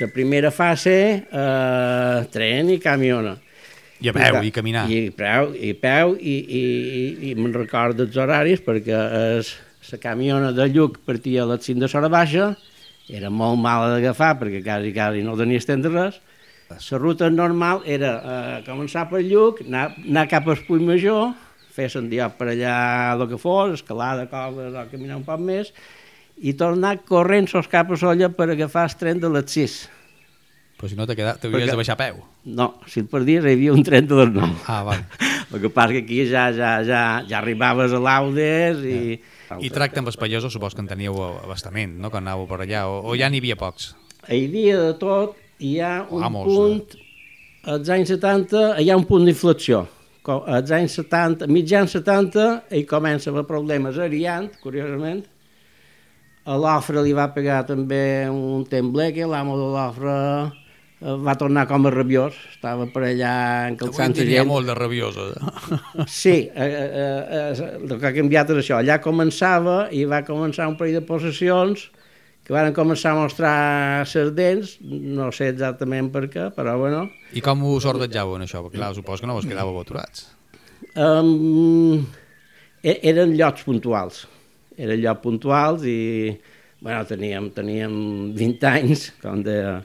la 0.00 0.08
primera 0.14 0.50
fase, 0.50 1.26
eh, 1.30 2.26
tren 2.32 2.70
i 2.70 2.78
camiona. 2.78 3.36
I 4.02 4.10
a 4.10 4.14
peu, 4.16 4.40
i 4.42 4.50
caminar. 4.54 4.86
I 4.90 5.12
peu, 5.14 5.52
i, 5.54 5.72
peu, 5.78 6.16
i, 6.18 6.34
i, 6.42 6.62
i, 6.62 7.30
i 7.30 7.34
me'n 7.38 7.54
recordo 7.54 8.06
els 8.08 8.18
horaris 8.18 8.62
perquè 8.64 8.98
es, 9.36 9.52
la 9.92 9.98
camiona 10.02 10.50
de 10.56 10.66
Lluc 10.72 10.98
partia 11.06 11.44
a 11.44 11.48
les 11.52 11.64
5 11.68 11.84
de 11.84 11.90
l'hora 11.92 12.10
baixa, 12.10 12.50
era 13.12 13.30
molt 13.30 13.60
mala 13.60 13.92
d'agafar 13.94 14.34
perquè 14.40 14.62
quasi, 14.64 14.92
quasi 14.96 15.22
no 15.26 15.36
tenies 15.38 15.66
temps 15.68 15.86
de 15.86 15.92
res. 15.92 16.20
La 16.72 16.98
ruta 16.98 17.28
normal 17.28 17.82
era 17.84 18.12
eh, 18.18 18.60
començar 18.66 19.04
per 19.10 19.20
Lluc, 19.26 19.60
anar, 19.66 19.90
anar 20.00 20.28
cap 20.30 20.46
al 20.48 20.62
Puig 20.66 20.82
Major, 20.86 21.34
fer 21.72 21.88
sendiot 21.92 22.38
per 22.38 22.52
allà 22.52 22.76
el 23.14 23.26
que 23.28 23.40
fos, 23.40 23.78
escalada, 23.78 24.28
coves, 24.30 24.72
o 24.72 24.86
caminar 24.90 25.18
un 25.20 25.26
poc 25.26 25.42
més, 25.42 25.72
i 26.40 26.54
tornar 26.58 26.96
corrent 27.08 27.48
sos 27.50 27.68
cap 27.70 27.92
a 27.92 27.98
solla 28.00 28.32
per 28.32 28.48
agafar 28.50 28.88
el 28.88 28.96
tren 28.98 29.20
de 29.20 29.30
les 29.32 29.58
6. 29.58 29.76
Però 30.82 30.90
si 30.90 30.96
no 30.98 31.04
t'ha 31.06 31.14
quedat, 31.14 31.36
t'havies 31.38 31.60
Perquè- 31.62 31.70
de 31.70 31.78
baixar 31.78 31.94
a 31.94 31.98
peu. 32.00 32.16
No, 32.58 32.64
si 32.90 33.04
el 33.04 33.06
perdies 33.06 33.44
hi 33.46 33.52
havia 33.54 33.70
un 33.70 33.84
tren 33.86 34.08
de 34.10 34.16
les 34.18 34.32
9. 34.34 34.56
Ah, 34.66 34.80
vale. 34.82 35.04
El 35.54 35.60
que 35.62 35.68
passa 35.70 35.92
que 35.94 36.00
aquí 36.02 36.24
ja, 36.26 36.48
ja, 36.50 36.72
ja, 36.82 37.02
ja 37.28 37.36
arribaves 37.38 37.92
a 37.94 38.00
l'Audes 38.02 38.80
i... 38.82 39.20
I 39.62 39.68
tracte 39.70 40.00
amb 40.00 40.08
els 40.10 40.16
pagesos, 40.18 40.50
supos 40.50 40.74
que 40.74 40.80
en 40.82 40.88
teníeu 40.90 41.14
abastament, 41.22 41.92
no?, 42.00 42.10
quan 42.10 42.24
anàveu 42.24 42.48
per 42.50 42.62
allà, 42.64 42.86
o, 42.88 43.02
o 43.04 43.14
ja 43.20 43.28
n'hi 43.30 43.38
havia 43.42 43.54
pocs. 43.60 43.90
Hi 44.26 44.46
havia 44.48 44.78
de 44.80 44.94
tot, 44.98 45.36
hi 45.60 45.74
ha 45.78 46.06
un 46.08 46.24
Vamos, 46.24 46.48
punt, 46.48 46.96
als 47.68 47.92
anys 47.92 48.14
70, 48.16 48.62
hi 48.80 48.88
ha 48.90 48.96
un 48.96 49.04
punt 49.06 49.28
d'inflexió. 49.28 49.84
Als 50.24 50.72
anys 50.72 50.96
70, 50.98 51.46
mitjans 51.52 51.94
70, 51.98 52.48
hi 52.72 52.82
comença 52.88 53.30
amb 53.30 53.44
problemes 53.46 54.00
ariant, 54.00 54.48
curiosament. 54.64 55.20
A 56.48 56.56
l'Ofre 56.58 57.04
li 57.04 57.12
va 57.14 57.28
pegar 57.36 57.60
també 57.68 58.24
un 58.32 58.64
tembleque, 58.66 59.28
l'amo 59.28 59.54
de 59.60 59.68
l'Ofre 59.76 60.16
eh, 60.16 60.61
va 61.02 61.34
tornar 61.38 61.64
com 61.66 61.86
a 61.88 61.90
rabiós, 61.92 62.36
estava 62.52 62.86
per 62.92 63.02
allà 63.08 63.32
Avui 63.32 63.66
en 63.68 63.74
encalçant-se 63.74 64.22
diria 64.22 64.42
gent. 64.42 64.50
molt 64.50 64.68
de 64.70 64.76
rabiosa. 64.78 65.26
Sí, 66.06 66.48
eh, 66.54 66.68
eh, 66.68 67.22
eh, 67.38 67.70
el 67.80 67.96
que 67.98 68.06
ha 68.06 68.14
canviat 68.14 68.52
és 68.54 68.62
això. 68.62 68.78
Allà 68.78 69.00
començava 69.02 69.88
i 69.90 70.04
va 70.08 70.22
començar 70.26 70.68
un 70.70 70.76
parell 70.78 71.00
de 71.00 71.04
possessions 71.06 71.88
que 72.42 72.54
van 72.54 72.74
començar 72.74 73.12
a 73.12 73.20
mostrar 73.20 74.06
ses 74.10 74.32
dents, 74.34 74.76
no 74.82 75.30
sé 75.34 75.52
exactament 75.52 76.10
per 76.14 76.26
què, 76.30 76.48
però 76.54 76.74
bueno. 76.80 77.04
I 77.34 77.42
com 77.44 77.62
us 77.70 77.86
ordejàveu 77.86 78.38
en 78.38 78.46
això? 78.46 78.64
Perquè 78.64 78.80
clar, 78.80 78.94
supos 78.98 79.22
que 79.22 79.30
no 79.30 79.36
vos 79.38 79.46
quedàveu 79.46 79.78
aturats. 79.78 80.26
Um, 80.98 82.02
eren 82.82 83.36
llocs 83.38 83.62
puntuals, 83.66 84.24
eren 84.74 84.98
llocs 85.04 85.22
puntuals 85.22 85.86
i 85.86 86.34
bueno, 86.82 87.04
teníem, 87.06 87.46
teníem 87.54 87.94
20 88.34 88.66
anys, 88.66 89.12
com 89.22 89.42
deia 89.46 89.84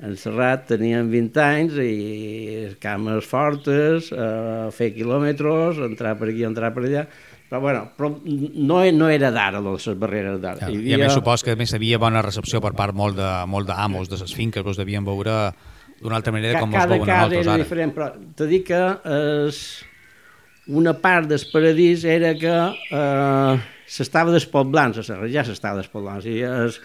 en 0.00 0.16
Serrat, 0.16 0.64
teníem 0.70 1.10
20 1.12 1.42
anys 1.44 1.76
i 1.82 2.70
cames 2.80 3.26
fortes, 3.28 4.08
uh, 4.14 4.70
fer 4.72 4.94
quilòmetres, 4.94 5.80
entrar 5.84 6.14
per 6.20 6.30
aquí, 6.30 6.46
entrar 6.48 6.72
per 6.76 6.86
allà, 6.86 7.02
però 7.50 7.60
bueno, 7.60 7.82
però 7.98 8.12
no, 8.24 8.78
no 8.94 9.10
era 9.10 9.32
d'ara, 9.34 9.60
les 9.64 9.88
barreres 9.98 10.38
d'ara. 10.40 10.62
Ja, 10.62 10.70
Hi 10.70 10.92
I 10.92 10.96
a 10.96 11.00
més 11.02 11.16
supos 11.18 11.44
que 11.44 11.52
a 11.52 11.58
més 11.58 11.74
havia 11.76 11.98
bona 12.00 12.22
recepció 12.24 12.62
per 12.64 12.72
part 12.78 12.96
molt 12.96 13.18
de, 13.18 13.28
molt 13.50 13.68
d'amos 13.68 14.08
de 14.08 14.20
les 14.22 14.32
finques, 14.36 14.64
vos 14.64 14.80
devien 14.80 15.04
veure 15.04 15.36
d'una 16.00 16.16
altra 16.16 16.32
manera 16.32 16.62
com 16.62 16.72
us 16.72 16.78
cada 16.78 16.96
veuen 16.96 17.10
a 17.10 17.12
nosaltres 17.12 17.50
ara. 17.50 17.60
diferent, 17.60 17.92
però 17.96 18.08
t'he 18.38 18.48
dit 18.48 18.64
que 18.70 18.80
es, 19.16 19.60
una 20.70 20.94
part 21.02 21.28
del 21.28 21.44
paradís 21.52 22.06
era 22.08 22.32
que 22.38 22.56
eh, 22.56 23.60
s'estava 23.90 24.32
despoblant, 24.32 24.96
ja 24.96 25.44
s'estava 25.44 25.82
despoblant, 25.82 26.22
o 26.22 26.24
sigui, 26.24 26.46
es, 26.46 26.80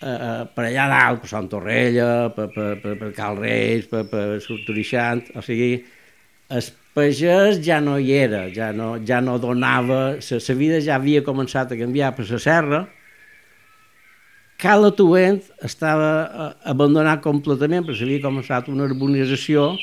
eh, 0.00 0.46
per 0.54 0.64
allà 0.68 0.86
dalt, 0.92 1.22
per 1.22 1.30
Sant 1.30 1.48
Torrella, 1.52 2.30
per, 2.34 2.48
per, 2.54 2.72
per, 2.82 2.96
per 3.00 3.12
Cal 3.16 3.38
Reis, 3.40 3.86
per, 3.90 4.04
per 4.10 4.26
Sortorixant, 4.44 5.24
o 5.36 5.44
sigui, 5.44 5.72
el 6.56 6.68
pagès 6.96 7.60
ja 7.64 7.80
no 7.84 7.96
hi 8.00 8.12
era, 8.16 8.46
ja 8.54 8.70
no, 8.72 8.94
ja 9.04 9.20
no 9.20 9.38
donava, 9.42 10.02
la, 10.16 10.54
vida 10.60 10.80
ja 10.84 10.96
havia 10.96 11.24
començat 11.26 11.72
a 11.72 11.80
canviar 11.80 12.14
per 12.16 12.28
la 12.30 12.42
serra, 12.42 12.86
Cala 14.56 14.88
Tuent 14.96 15.42
estava 15.60 16.10
eh, 16.24 16.52
abandonat 16.72 17.20
completament 17.20 17.84
perquè 17.84 18.00
s'havia 18.00 18.22
començat 18.24 18.70
una 18.72 18.86
urbanització 18.88 19.74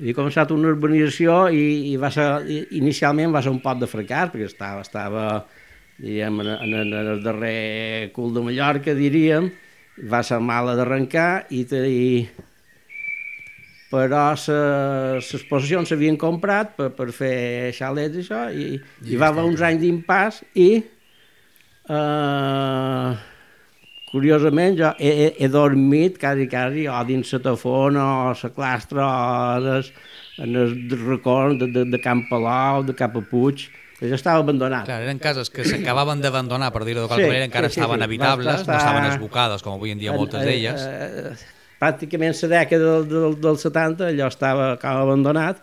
havia 0.00 0.16
començat 0.16 0.50
una 0.50 0.72
urbanització 0.72 1.44
i, 1.54 1.92
i 1.92 1.96
va 2.02 2.10
ser, 2.10 2.26
inicialment 2.74 3.30
va 3.34 3.44
ser 3.44 3.52
un 3.54 3.60
pot 3.62 3.78
de 3.78 3.86
fracàs 3.86 4.32
perquè 4.32 4.48
estava, 4.50 4.82
estava 4.82 5.26
diguem, 5.98 6.40
en, 6.40 6.48
en, 6.54 6.74
en 6.78 7.10
el 7.16 7.22
darrer 7.24 8.10
cul 8.14 8.32
de 8.34 8.42
Mallorca, 8.46 8.94
diríem, 8.96 9.50
va 10.10 10.22
ser 10.24 10.40
mala 10.40 10.74
d'arrencar 10.78 11.46
i, 11.50 11.64
te- 11.68 11.84
i 11.88 12.06
però 13.92 14.30
les 14.32 15.44
possessions 15.50 15.90
s'havien 15.92 16.16
comprat 16.16 16.72
per, 16.78 16.88
per 16.96 17.10
fer 17.12 17.72
xalets 17.76 18.16
i 18.16 18.22
això, 18.24 18.46
i, 18.56 18.78
i 19.12 19.18
va 19.20 19.28
haver 19.28 19.44
uns 19.50 19.60
anys 19.68 19.82
d'impàs 19.84 20.42
i 20.56 20.70
Uh, 21.82 23.16
curiosament, 24.12 24.76
jo 24.78 24.92
he, 25.02 25.10
he, 25.10 25.24
he 25.42 25.48
dormit 25.50 26.14
quasi, 26.20 26.46
quasi 26.46 26.84
o 26.86 27.00
dins 27.08 27.32
la 27.34 27.40
tafona 27.42 28.04
o 28.28 28.34
la 28.38 28.50
clastra 28.54 29.02
o 29.02 29.56
en 29.58 29.66
el, 29.72 29.88
en 30.46 30.56
el 30.62 30.76
recorn 31.02 31.58
de, 31.58 31.66
de, 31.74 31.84
de 31.90 32.00
Camp 32.00 32.22
Palau, 32.30 32.84
de 32.86 32.94
Cap 32.94 33.16
a 33.18 33.24
Puig, 33.32 33.66
que 34.02 34.10
ja 34.10 34.16
estava 34.18 34.42
abandonat. 34.42 34.84
Clar, 34.88 34.98
eren 35.06 35.20
cases 35.22 35.48
que 35.54 35.62
s'acabaven 35.64 36.20
d'abandonar, 36.24 36.72
per 36.74 36.82
dir-ho 36.84 37.04
de 37.04 37.08
qualque 37.08 37.24
Sí, 37.28 37.30
manera, 37.30 37.46
encara 37.46 37.68
sí, 37.70 37.76
sí, 37.76 37.80
estaven 37.80 38.00
sí. 38.02 38.06
habitables, 38.10 38.46
Va 38.48 38.56
no 38.56 38.60
estar- 38.64 38.80
estaven 38.82 39.06
esbocades, 39.12 39.62
com 39.62 39.76
avui 39.78 39.92
en 39.94 40.00
dia 40.02 40.12
moltes 40.12 40.40
En- 40.42 40.46
d'elles. 40.50 40.82
Eh, 40.82 41.30
eh, 41.30 41.60
pràcticament 41.82 42.34
la 42.42 42.48
dècada 42.56 42.90
del, 42.98 43.08
del, 43.08 43.38
del 43.40 43.56
70 43.58 44.06
allò 44.10 44.26
estava 44.30 44.72
abandonat 44.78 45.62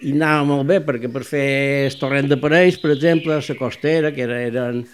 i 0.00 0.12
anava 0.12 0.44
molt 0.44 0.68
bé 0.68 0.78
perquè 0.84 1.08
per 1.12 1.24
fer 1.26 1.88
el 1.88 1.96
torrent 1.98 2.28
de 2.30 2.36
Parells, 2.38 2.76
per 2.78 2.92
exemple, 2.92 3.34
la 3.40 3.56
costera, 3.58 4.12
que 4.14 4.22
era, 4.28 4.38
eren 4.46 4.84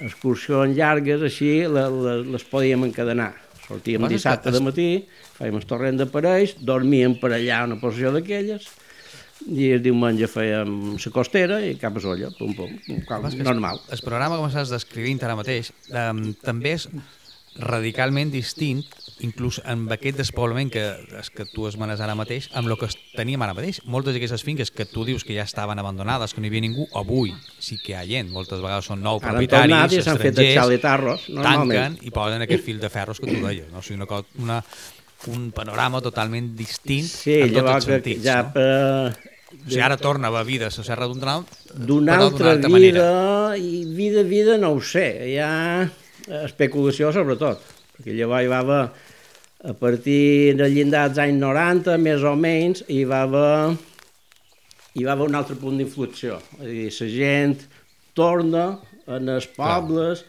excursions 0.00 0.76
llargues, 0.76 1.22
així 1.22 1.60
le, 1.68 1.84
le, 1.92 2.16
les 2.34 2.44
podíem 2.48 2.84
encadenar. 2.88 3.34
Sortíem 3.68 4.02
dissabte 4.10 4.50
de 4.50 4.60
matí, 4.64 4.88
fèiem 5.38 5.56
el 5.60 5.66
torrent 5.68 6.00
de 6.00 6.06
Parells, 6.10 6.56
dormíem 6.66 7.14
per 7.20 7.30
allà 7.36 7.60
una 7.68 7.76
posició 7.80 8.10
d'aquelles, 8.16 8.64
i 9.48 9.70
el 9.76 9.82
diumenge 9.82 10.28
fèiem 10.28 10.74
la 11.00 11.12
costera 11.14 11.60
i 11.64 11.76
cap 11.80 11.96
a 11.96 12.02
solla, 12.04 12.28
pum, 12.38 12.52
pum, 12.58 12.74
com, 13.08 13.28
que 13.30 13.46
normal. 13.46 13.80
El 13.90 14.02
programa 14.04 14.36
que 14.36 14.44
m'estàs 14.48 14.72
descrivint 14.74 15.22
ara 15.24 15.38
mateix 15.38 15.72
um, 15.90 16.30
també 16.44 16.76
és 16.76 16.88
radicalment 17.60 18.30
distint, 18.30 18.84
inclús 19.20 19.58
amb 19.68 19.90
aquest 19.92 20.16
despoblament 20.20 20.70
que, 20.72 20.84
que 21.34 21.44
tu 21.50 21.66
esmenes 21.68 22.00
ara 22.00 22.14
mateix, 22.16 22.46
amb 22.56 22.70
el 22.70 22.76
que 22.78 22.88
teníem 23.16 23.42
ara 23.42 23.56
mateix. 23.56 23.80
Moltes 23.90 24.14
d'aquestes 24.14 24.44
finques 24.46 24.70
que 24.70 24.86
tu 24.88 25.04
dius 25.04 25.24
que 25.26 25.34
ja 25.36 25.42
estaven 25.44 25.78
abandonades, 25.82 26.32
que 26.32 26.40
no 26.40 26.46
hi 26.46 26.52
havia 26.52 26.62
ningú, 26.64 26.86
avui 26.96 27.34
sí 27.58 27.76
que 27.82 27.92
hi 27.92 27.96
ha 27.98 28.04
gent. 28.08 28.30
Moltes 28.32 28.62
vegades 28.62 28.86
són 28.88 29.02
nou 29.04 29.18
Ara 29.20 29.34
propietaris, 29.34 29.98
i 29.98 30.04
s'han 30.06 30.20
fet 30.22 30.30
estrangers, 30.30 30.60
xaletarros, 30.62 31.26
normalment. 31.28 31.98
tanquen 31.98 32.08
i 32.08 32.14
posen 32.14 32.46
aquest 32.46 32.64
fil 32.64 32.80
de 32.80 32.88
ferros 32.92 33.20
que 33.20 33.28
tu 33.28 33.42
deies. 33.44 33.68
No? 33.74 33.82
O 33.82 33.84
sigui, 33.84 33.98
una, 34.00 34.22
una, 34.46 34.60
un 35.34 35.50
panorama 35.52 36.00
totalment 36.00 36.54
distint 36.56 37.04
Sí, 37.10 37.40
en 37.42 37.52
tots 37.58 37.74
els 37.74 37.90
sentits. 37.90 38.24
ja 38.24 38.40
no? 38.46 38.54
per, 38.54 39.29
O 39.50 39.66
sigui, 39.66 39.80
ara 39.82 39.96
torna 39.98 40.28
a 40.28 40.30
haver 40.30 40.46
vida 40.46 40.68
a 40.68 40.70
la 40.70 40.84
Serra 40.86 41.08
d'un 41.10 41.18
Trau, 41.18 41.44
d'una 41.74 42.16
altra, 42.22 42.52
altra 42.54 42.70
vida, 42.70 43.06
i 43.58 43.82
vida, 43.96 44.22
vida 44.22 44.56
no 44.62 44.76
ho 44.76 44.80
sé, 44.80 45.06
hi 45.26 45.38
ha 45.42 45.88
especulació 46.46 47.10
sobretot, 47.10 47.64
perquè 47.96 48.14
llavors 48.14 48.46
hi 48.46 48.50
va 48.52 48.60
haver, 48.62 48.82
a 49.66 49.74
partir 49.80 50.54
del 50.54 50.70
llindar 50.76 51.08
dels 51.08 51.18
anys 51.24 51.42
90, 51.42 51.96
més 51.98 52.22
o 52.22 52.36
menys, 52.38 52.84
hi 52.86 53.02
va 53.10 53.24
haver, 53.26 53.74
hi 54.94 55.08
va 55.08 55.16
haver 55.16 55.26
un 55.32 55.40
altre 55.40 55.58
punt 55.58 55.82
d'inflexió, 55.82 56.38
és 56.60 56.62
a 56.62 56.70
dir, 56.70 56.86
la 57.00 57.10
gent 57.16 57.56
torna 58.14 58.68
en 59.10 59.34
els 59.34 59.50
pobles, 59.58 60.22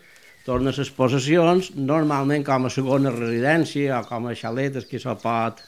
torna 0.48 0.74
a 0.74 0.80
les 0.82 0.90
possessions, 0.98 1.70
normalment 1.78 2.42
com 2.48 2.66
a 2.66 2.74
segona 2.74 3.14
residència 3.14 4.02
o 4.02 4.10
com 4.10 4.32
a 4.32 4.36
xaletes 4.36 4.90
que 4.90 4.98
se 4.98 5.14
pot 5.22 5.62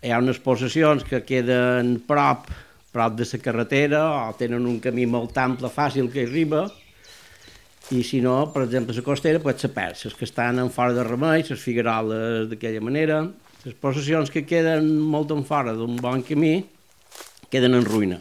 hi 0.00 0.12
ha 0.12 0.18
unes 0.22 0.38
possessions 0.40 1.04
que 1.04 1.20
queden 1.28 1.98
prop, 2.08 2.48
prop 2.92 3.16
de 3.18 3.26
la 3.32 3.38
carretera 3.42 4.02
o 4.28 4.32
tenen 4.38 4.66
un 4.66 4.80
camí 4.82 5.06
molt 5.06 5.36
ample, 5.38 5.70
fàcil 5.70 6.10
que 6.12 6.24
arriba, 6.26 6.64
i 7.90 8.04
si 8.06 8.20
no, 8.22 8.52
per 8.54 8.64
exemple, 8.68 8.94
la 8.94 9.02
costera 9.02 9.40
pot 9.42 9.58
ser 9.58 9.72
perd, 9.74 9.98
les 10.04 10.14
que 10.14 10.26
estan 10.28 10.58
en 10.62 10.70
fora 10.70 10.94
de 10.94 11.04
remei, 11.06 11.42
les 11.48 11.60
figueroles 11.62 12.48
d'aquella 12.50 12.82
manera, 12.82 13.22
les 13.64 13.74
possessions 13.74 14.30
que 14.30 14.44
queden 14.46 14.92
molt 15.10 15.32
en 15.34 15.42
fora 15.44 15.74
d'un 15.76 15.96
bon 16.00 16.22
camí 16.22 16.60
queden 17.50 17.74
en 17.74 17.84
ruïna. 17.84 18.20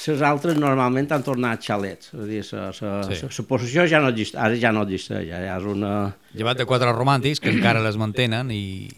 Les 0.00 0.22
altres 0.24 0.56
normalment 0.56 1.10
han 1.12 1.24
tornat 1.26 1.60
xalets, 1.60 2.14
és 2.14 2.20
a 2.22 2.26
dir, 2.28 2.44
la, 2.56 2.70
Sí. 3.04 3.42
possessió 3.44 3.84
ja 3.86 4.00
no 4.00 4.08
existeix, 4.08 4.40
ara 4.40 4.56
ja 4.56 4.70
no 4.72 4.86
existeix, 4.86 5.26
ja, 5.28 5.42
ja 5.44 5.58
és 5.58 5.66
una... 5.68 6.14
llevat 6.32 6.56
de 6.56 6.64
quatre 6.64 6.92
romàntics 6.94 7.40
que 7.42 7.50
encara 7.52 7.82
les 7.84 7.98
mantenen 8.00 8.50
i, 8.50 8.88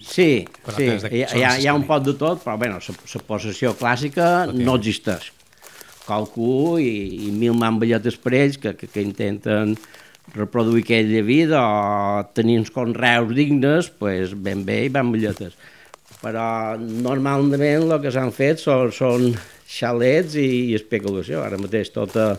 Sí, 0.00 0.46
Però 0.64 0.76
sí, 0.76 0.86
hi, 0.88 1.22
ha- 1.24 1.34
hi, 1.36 1.42
ha, 1.44 1.50
les 1.54 1.64
hi 1.64 1.68
ha 1.68 1.74
un 1.76 1.84
pot 1.88 2.04
de 2.06 2.14
tot, 2.18 2.40
però 2.44 2.56
bueno, 2.58 2.78
la 2.80 3.22
possessió 3.28 3.74
clàssica 3.76 4.46
no 4.52 4.76
existeix. 4.80 5.30
Qualcú 6.06 6.78
i, 6.82 7.26
i 7.28 7.30
mil 7.36 7.52
mamballetes 7.54 8.16
per 8.18 8.32
ells 8.34 8.56
que, 8.58 8.72
que, 8.74 8.88
que 8.90 9.02
intenten 9.04 9.76
reproduir 10.34 10.82
aquella 10.84 11.20
vida 11.26 11.60
o 11.60 12.24
tenir 12.34 12.58
uns 12.62 12.70
conreus 12.74 13.34
dignes, 13.36 13.90
pues, 14.00 14.32
ben 14.34 14.64
bé 14.66 14.86
i 14.86 14.90
mamballetes. 14.94 15.54
Però 16.20 16.76
normalment 16.80 17.62
el 17.90 17.94
que 18.02 18.10
s'han 18.12 18.32
fet 18.34 18.60
són, 18.60 18.90
són 18.92 19.30
xalets 19.70 20.34
i, 20.40 20.48
i 20.70 20.74
especulació. 20.78 21.44
Ara 21.44 21.58
mateix 21.60 21.92
tota, 21.94 22.32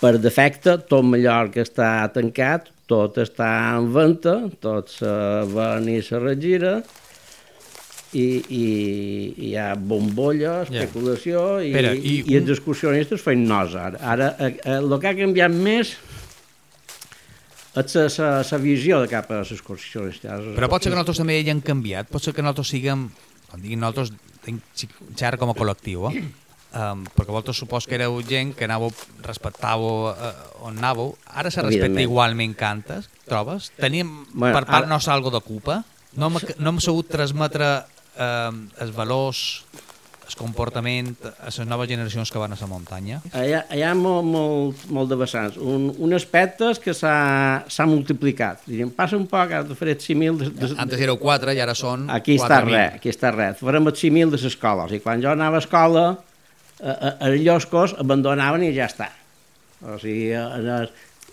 per 0.00 0.16
defecte, 0.20 0.78
tot 0.90 1.04
Mallorca 1.06 1.62
està 1.64 1.90
tancat, 2.14 2.70
tot 2.90 3.18
està 3.18 3.48
en 3.76 3.90
venda, 3.94 4.36
tot 4.62 4.92
se 4.94 5.10
ven 5.50 5.88
i 5.90 5.98
se 6.06 6.20
regira, 6.22 6.78
i, 8.16 8.22
i, 8.22 8.60
i 8.62 9.48
hi 9.48 9.54
ha 9.58 9.72
bombolla, 9.76 10.60
especulació 10.64 11.42
yeah. 11.58 11.66
i, 11.66 11.72
Pere, 11.74 11.94
i, 11.98 12.14
i 12.30 12.38
els 12.38 12.52
excursionistes 12.54 13.24
feien 13.24 13.44
nosa. 13.48 13.88
Ara, 13.90 14.04
ara 14.14 14.30
eh, 14.38 14.52
eh, 14.62 14.78
el 14.78 14.94
que 15.02 15.10
ha 15.10 15.16
canviat 15.18 15.52
més 15.56 15.96
és 17.76 18.16
la 18.22 18.58
visió 18.62 19.02
de 19.02 19.10
cap 19.10 19.28
a 19.30 19.42
les 19.42 19.52
excursionistes. 19.52 20.52
Però 20.56 20.70
pot 20.72 20.80
ser 20.80 20.92
que 20.92 20.96
nosaltres 20.96 21.20
també 21.20 21.42
hi 21.42 21.50
hem 21.52 21.60
canviat, 21.64 22.08
pot 22.08 22.24
ser 22.24 22.32
que 22.32 22.44
nosaltres 22.44 22.72
siguem, 22.72 23.08
quan 23.50 23.60
diguin 23.60 23.82
nosaltres, 23.82 24.14
xerra 25.18 25.36
com 25.36 25.52
a 25.52 25.58
col·lectiu, 25.58 26.06
eh? 26.08 26.22
Um, 26.76 27.06
perquè 27.16 27.32
vosaltres 27.32 27.56
supos 27.62 27.86
que 27.88 27.94
éreu 27.96 28.18
gent 28.26 28.50
que 28.58 28.66
anàveu, 28.66 28.90
respectàveu 29.24 30.10
uh, 30.10 30.66
on 30.66 30.76
anàveu, 30.76 31.14
ara 31.32 31.48
se 31.48 31.62
respecta 31.64 32.02
igualment 32.04 32.52
cantes, 32.58 33.06
trobes? 33.24 33.70
Teníem 33.80 34.10
Bueno, 34.34 34.52
per 34.52 34.66
part 34.66 34.82
ara- 34.84 34.90
nostra 34.90 35.14
algo 35.14 35.30
de 35.32 35.40
culpa? 35.40 35.78
No 36.20 36.28
hem, 36.28 36.36
no 36.58 36.74
hem 36.74 36.80
sabut 36.84 37.08
transmetre 37.08 37.70
uh, 37.80 38.50
els 38.82 38.92
valors, 38.92 39.62
el 40.26 40.34
comportament 40.36 41.14
a 41.24 41.46
les 41.48 41.58
noves 41.70 41.88
generacions 41.88 42.32
que 42.34 42.42
van 42.42 42.52
a 42.52 42.58
la 42.60 42.68
muntanya? 42.68 43.22
Hi 43.32 43.54
ha, 43.56 43.62
hi 43.72 43.80
ha 43.86 43.94
molt, 43.96 44.26
molt, 44.26 44.84
molt 44.92 45.08
de 45.08 45.16
vessants. 45.22 45.56
Un, 45.56 45.88
un 46.02 46.12
aspecte 46.18 46.72
és 46.74 46.82
que 46.82 46.92
s'ha 46.92 47.86
multiplicat. 47.88 48.66
Diríem, 48.66 48.90
passa 48.92 49.16
un 49.16 49.24
poc, 49.30 49.54
ara 49.62 49.78
faré 49.78 49.94
el 49.96 50.02
símil... 50.02 50.36
De, 50.42 50.50
de, 50.50 50.72
Antes 50.82 51.00
éreu 51.00 51.16
quatre 51.22 51.54
i 51.56 51.62
ara 51.62 51.78
són 51.78 52.10
Aquí 52.10 52.36
està 52.36 52.60
4.000. 52.60 52.72
res, 52.74 52.96
aquí 53.00 53.14
està 53.14 53.32
res. 53.32 53.60
Farem 53.64 53.86
el 53.88 53.96
símil 53.96 54.28
de 54.34 54.36
les 54.36 54.48
escoles. 54.50 54.92
I 54.92 55.00
quan 55.00 55.22
jo 55.24 55.30
anava 55.32 55.62
a 55.62 55.64
escola, 55.64 56.08
els 56.80 57.40
lloscos 57.40 57.94
abandonaven 58.00 58.66
i 58.66 58.72
ja 58.76 58.88
està. 58.90 59.10
O 59.86 59.98
sigui, 60.00 60.30
en 60.36 60.68
el, 60.78 60.88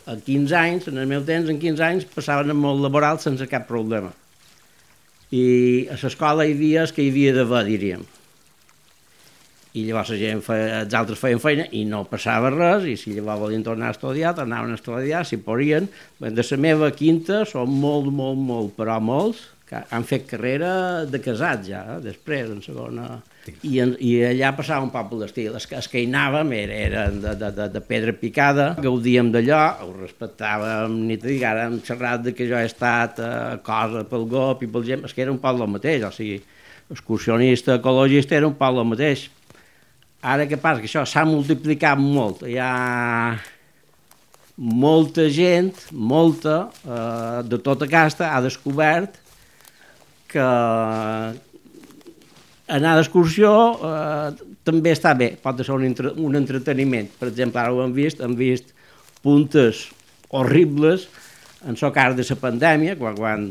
a 0.05 0.17
15 0.17 0.57
anys, 0.59 0.89
en 0.91 0.99
el 0.99 1.07
meu 1.07 1.23
temps, 1.27 1.49
en 1.49 1.59
15 1.59 1.85
anys, 1.87 2.09
passaven 2.11 2.51
en 2.51 2.59
molt 2.59 2.83
laboral 2.83 3.19
sense 3.23 3.47
cap 3.51 3.67
problema. 3.69 4.11
I 5.33 5.87
a 5.91 5.97
l'escola 5.97 6.45
hi 6.45 6.53
havia 6.53 6.83
el 6.83 6.93
que 6.93 7.05
hi 7.05 7.13
havia 7.13 7.33
d'haver, 7.37 7.63
diríem. 7.69 8.03
I 9.73 9.87
llavors 9.87 10.11
la 10.13 10.19
gent 10.19 10.43
feia, 10.45 10.83
els 10.83 10.93
altres 10.93 11.17
feien 11.17 11.39
feina 11.41 11.63
i 11.73 11.81
no 11.89 12.03
passava 12.05 12.51
res, 12.53 12.83
i 12.85 12.93
si 12.99 13.15
llavors 13.15 13.41
volien 13.41 13.63
tornar 13.65 13.89
a 13.89 13.95
estudiar, 13.95 14.35
tornaven 14.37 14.75
a 14.75 14.77
estudiar, 14.77 15.23
si 15.25 15.39
podien. 15.41 15.87
De 16.21 16.45
la 16.45 16.59
meva 16.61 16.91
quinta 16.93 17.41
són 17.49 17.73
molt, 17.81 18.11
molt, 18.13 18.37
molt, 18.37 18.75
però 18.77 18.99
molts, 19.01 19.47
que 19.65 19.81
han 19.89 20.05
fet 20.05 20.27
carrera 20.29 20.73
de 21.09 21.21
casats 21.23 21.71
ja, 21.71 21.85
eh? 21.95 22.01
després, 22.05 22.51
en 22.53 22.61
segona... 22.61 23.15
I, 23.63 23.79
en, 23.83 23.89
I 23.99 24.11
allà 24.29 24.53
passava 24.55 24.85
un 24.85 24.91
poble 24.93 25.19
d'estil. 25.19 25.55
Que- 25.67 25.75
els 25.79 25.87
que 25.91 25.99
hi 25.99 26.07
anàvem 26.07 26.53
era, 26.55 26.77
eren 26.87 27.17
de, 27.23 27.33
de, 27.41 27.49
de, 27.57 27.65
de 27.73 27.81
pedra 27.83 28.13
picada, 28.15 28.69
gaudíem 28.79 29.31
d'allò, 29.33 29.61
ho 29.83 29.91
respectàvem, 29.99 30.95
ni 31.09 31.17
te 31.19 31.27
dic, 31.27 31.43
ara 31.47 31.65
hem 31.67 31.79
xerrat 31.83 32.23
de 32.23 32.33
que 32.37 32.47
jo 32.47 32.55
he 32.55 32.65
estat 32.69 33.19
a 33.19 33.57
cosa 33.65 34.05
pel 34.07 34.23
GOP 34.31 34.63
i 34.63 34.71
pel 34.71 34.85
gent, 34.87 35.03
és 35.09 35.13
que 35.15 35.25
era 35.25 35.33
un 35.33 35.41
poble 35.43 35.67
mateix, 35.67 36.05
o 36.07 36.11
sigui, 36.15 36.39
excursionista, 36.93 37.75
ecologista, 37.81 38.35
era 38.39 38.47
un 38.47 38.55
poble 38.59 38.83
mateix. 38.87 39.27
Ara 40.23 40.45
què 40.47 40.55
passa? 40.55 40.79
Que 40.79 40.87
això 40.87 41.03
s'ha 41.03 41.25
multiplicat 41.27 41.99
molt. 41.99 42.45
Hi 42.47 42.55
ha 42.63 43.35
molta 44.55 45.25
gent, 45.33 45.73
molta, 45.91 46.69
eh, 46.85 47.43
de 47.49 47.57
tota 47.59 47.87
casta, 47.91 48.31
ha 48.35 48.39
descobert 48.45 49.17
que 50.31 50.45
anar 52.73 52.95
d'excursió 52.97 53.51
eh, 53.77 54.45
també 54.65 54.93
està 54.95 55.13
bé, 55.17 55.33
pot 55.41 55.59
ser 55.61 55.75
un, 55.75 55.85
entre, 55.87 56.13
un 56.17 56.39
entreteniment. 56.39 57.09
Per 57.19 57.29
exemple, 57.29 57.61
ara 57.61 57.73
ho 57.73 57.83
hem 57.83 57.93
vist, 57.95 58.23
hem 58.23 58.35
vist 58.39 58.73
puntes 59.23 59.87
horribles 60.33 61.07
en 61.63 61.77
el 61.79 61.91
cas 61.95 62.15
de 62.15 62.25
la 62.27 62.35
pandèmia, 62.35 62.97
quan, 62.99 63.15
quan 63.15 63.45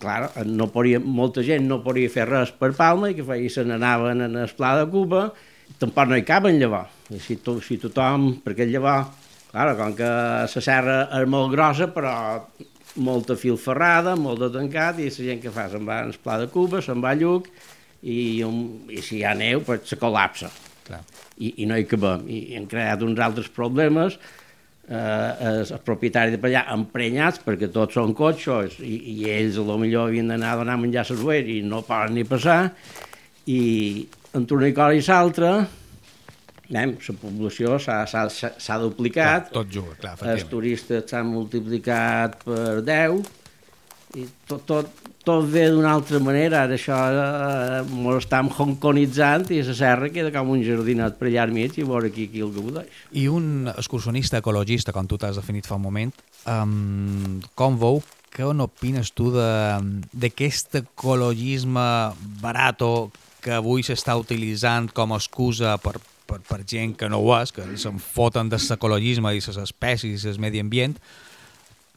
clar, 0.00 0.30
no 0.46 0.70
podia, 0.72 1.00
molta 1.00 1.44
gent 1.44 1.66
no 1.68 1.82
podia 1.84 2.08
fer 2.08 2.24
res 2.28 2.52
per 2.56 2.72
Palma 2.76 3.10
i 3.10 3.16
que 3.18 3.26
feia, 3.26 3.50
se 3.52 3.64
n'anaven 3.66 4.24
en 4.24 4.38
el 4.40 4.54
pla 4.56 4.74
de 4.78 4.86
Cuba, 4.88 5.26
tampoc 5.80 6.08
no 6.08 6.16
hi 6.16 6.24
caben 6.24 6.56
llavors. 6.60 6.94
I 7.12 7.20
si, 7.20 7.36
to, 7.44 7.58
si 7.64 7.76
tothom, 7.82 8.30
perquè 8.44 8.64
llavors, 8.68 9.12
clar, 9.50 9.74
com 9.76 9.92
que 9.98 10.08
la 10.08 10.62
serra 10.64 10.98
és 11.20 11.28
molt 11.28 11.52
grossa, 11.52 11.90
però 11.92 12.14
molta 13.04 13.36
filferrada, 13.36 14.16
molt 14.16 14.40
de 14.46 14.52
tancat, 14.54 15.02
i 15.02 15.10
la 15.10 15.26
gent 15.28 15.42
que 15.42 15.52
fa 15.52 15.68
se'n 15.68 15.84
va 15.86 16.00
al 16.06 16.16
pla 16.22 16.38
de 16.40 16.48
Cuba, 16.52 16.80
se'n 16.84 17.04
va 17.04 17.12
a 17.12 17.18
Lluc, 17.20 17.52
i, 18.02 18.42
un, 18.46 18.58
i 18.94 19.00
si 19.02 19.18
hi 19.18 19.24
ha 19.26 19.34
neu, 19.34 19.62
pues, 19.66 19.86
se 19.90 19.98
col·lapsa 19.98 20.50
Clar. 20.86 21.00
i, 21.38 21.54
i 21.62 21.66
no 21.66 21.76
hi 21.78 21.86
cabem. 21.90 22.26
I, 22.30 22.42
i 22.52 22.58
han 22.58 22.68
creat 22.70 23.02
uns 23.06 23.18
altres 23.24 23.48
problemes, 23.54 24.18
eh, 24.88 24.94
els, 24.94 25.72
els 25.74 25.82
propietaris 25.86 26.36
de 26.36 26.40
allà 26.50 26.62
emprenyats, 26.74 27.42
perquè 27.44 27.70
tots 27.74 27.98
són 27.98 28.14
cotxos, 28.18 28.78
i, 28.80 28.94
i 29.16 29.30
ells 29.34 29.58
a 29.58 29.66
lo 29.66 29.78
millor 29.82 30.08
havien 30.08 30.30
d'anar 30.30 30.54
a 30.54 30.60
donar 30.62 30.78
a 30.78 30.82
menjar 30.84 31.04
a 31.06 31.10
les 31.18 31.50
i 31.58 31.58
no 31.66 31.82
poden 31.86 32.14
ni 32.18 32.24
passar, 32.28 32.60
i 33.48 33.60
entre 34.36 34.56
una 34.60 34.70
cosa 34.76 34.94
i 34.94 35.02
l'altra, 35.08 35.52
anem, 36.68 36.96
la 37.00 37.14
població 37.16 37.78
s'ha- 37.80 38.04
duplicat, 38.82 39.50
Tot 39.54 39.70
juga, 39.72 39.94
clar, 40.00 40.16
els 40.28 40.44
turistes 40.50 41.06
s'han 41.10 41.30
multiplicat 41.32 42.42
per 42.44 42.82
10 42.84 43.22
i 44.20 44.26
tot, 44.48 44.66
tot, 44.68 45.07
tot 45.28 45.48
ve 45.52 45.66
d'una 45.68 45.92
altra 45.92 46.20
manera. 46.24 46.64
Ara 46.64 46.76
això 46.78 46.96
eh, 47.12 47.80
ens 47.84 48.22
estem 48.22 48.48
hongkonitzant 48.48 49.48
i 49.52 49.60
la 49.66 49.76
serra 49.76 50.08
queda 50.12 50.32
com 50.34 50.54
un 50.54 50.64
jardinet 50.64 51.18
per 51.20 51.28
allà 51.28 51.44
al 51.44 51.54
mig 51.54 51.76
i 51.76 51.86
veure 51.86 52.10
qui, 52.14 52.28
qui 52.32 52.44
el 52.44 52.54
gaudeix. 52.54 52.88
I 53.12 53.28
un 53.32 53.68
excursionista 53.74 54.40
ecologista, 54.40 54.94
com 54.96 55.08
tu 55.08 55.20
t'has 55.20 55.36
definit 55.36 55.68
fa 55.68 55.76
un 55.76 55.84
moment, 55.84 56.14
um, 56.48 57.38
com 57.58 57.76
veu, 57.80 58.00
què 58.32 58.48
n'opines 58.54 59.12
tu 59.16 59.30
d'aquest 59.32 60.80
ecologisme 60.82 61.88
barato 62.42 63.10
que 63.44 63.54
avui 63.56 63.84
s'està 63.86 64.16
utilitzant 64.18 64.90
com 64.94 65.12
a 65.12 65.20
excusa 65.20 65.76
per, 65.82 65.96
per, 66.28 66.40
per 66.44 66.60
gent 66.68 66.94
que 66.98 67.08
no 67.10 67.20
ho 67.24 67.32
és, 67.38 67.52
que 67.54 67.64
se'n 67.80 68.00
foten 68.02 68.50
de 68.52 68.60
l'ecologisme 68.60 69.32
i 69.34 69.42
les 69.44 69.60
espècies 69.64 70.24
i 70.24 70.32
el 70.32 70.40
medi 70.42 70.64
ambient, 70.64 70.96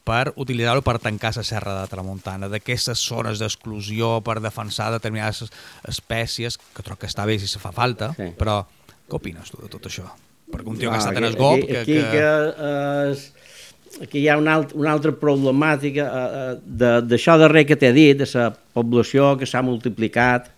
per 0.04 0.32
utilitzar-lo 0.36 0.82
per 0.82 0.96
tancar 0.98 1.30
la 1.36 1.44
serra 1.46 1.76
de 1.82 1.88
Tramuntana, 1.92 2.48
d'aquestes 2.50 2.98
zones 3.06 3.38
d'exclusió 3.38 4.20
per 4.26 4.40
defensar 4.42 4.90
determinades 4.90 5.44
espècies, 5.88 6.58
que 6.74 6.82
troc 6.82 6.98
que 7.04 7.06
està 7.10 7.26
bé 7.28 7.38
si 7.38 7.46
se 7.46 7.60
fa 7.62 7.70
falta, 7.72 8.12
Sí. 8.16 8.32
però 8.38 8.64
què 9.08 9.14
opines 9.18 9.50
tu 9.50 9.60
de 9.62 9.68
tot 9.70 9.86
això? 9.86 10.08
Perquè 10.52 10.68
un 10.68 10.76
tio 10.78 10.90
que 10.90 10.96
ha 10.96 10.98
estat 10.98 11.12
aquí, 11.16 11.22
en 11.24 11.30
esgop... 11.30 11.56
aquí, 11.62 11.66
que, 11.66 11.78
aquí, 11.78 11.94
que... 11.94 12.10
que, 12.10 12.26
eh, 12.58 14.02
aquí 14.02 14.18
hi 14.24 14.28
ha 14.28 14.36
una, 14.40 14.54
alt, 14.58 14.72
una 14.74 14.90
altra 14.92 15.12
problemàtica 15.12 16.04
eh, 16.08 16.28
eh, 16.42 16.60
de- 16.64 17.02
d'això 17.06 17.38
darrer 17.38 17.64
que 17.68 17.76
t'he 17.76 17.92
dit, 17.92 18.18
de 18.18 18.26
la 18.34 18.50
població 18.74 19.36
que 19.38 19.46
s'ha 19.46 19.62
multiplicat, 19.62 20.50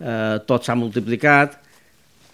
eh, 0.00 0.38
tot 0.46 0.64
s'ha 0.66 0.74
multiplicat, 0.76 1.60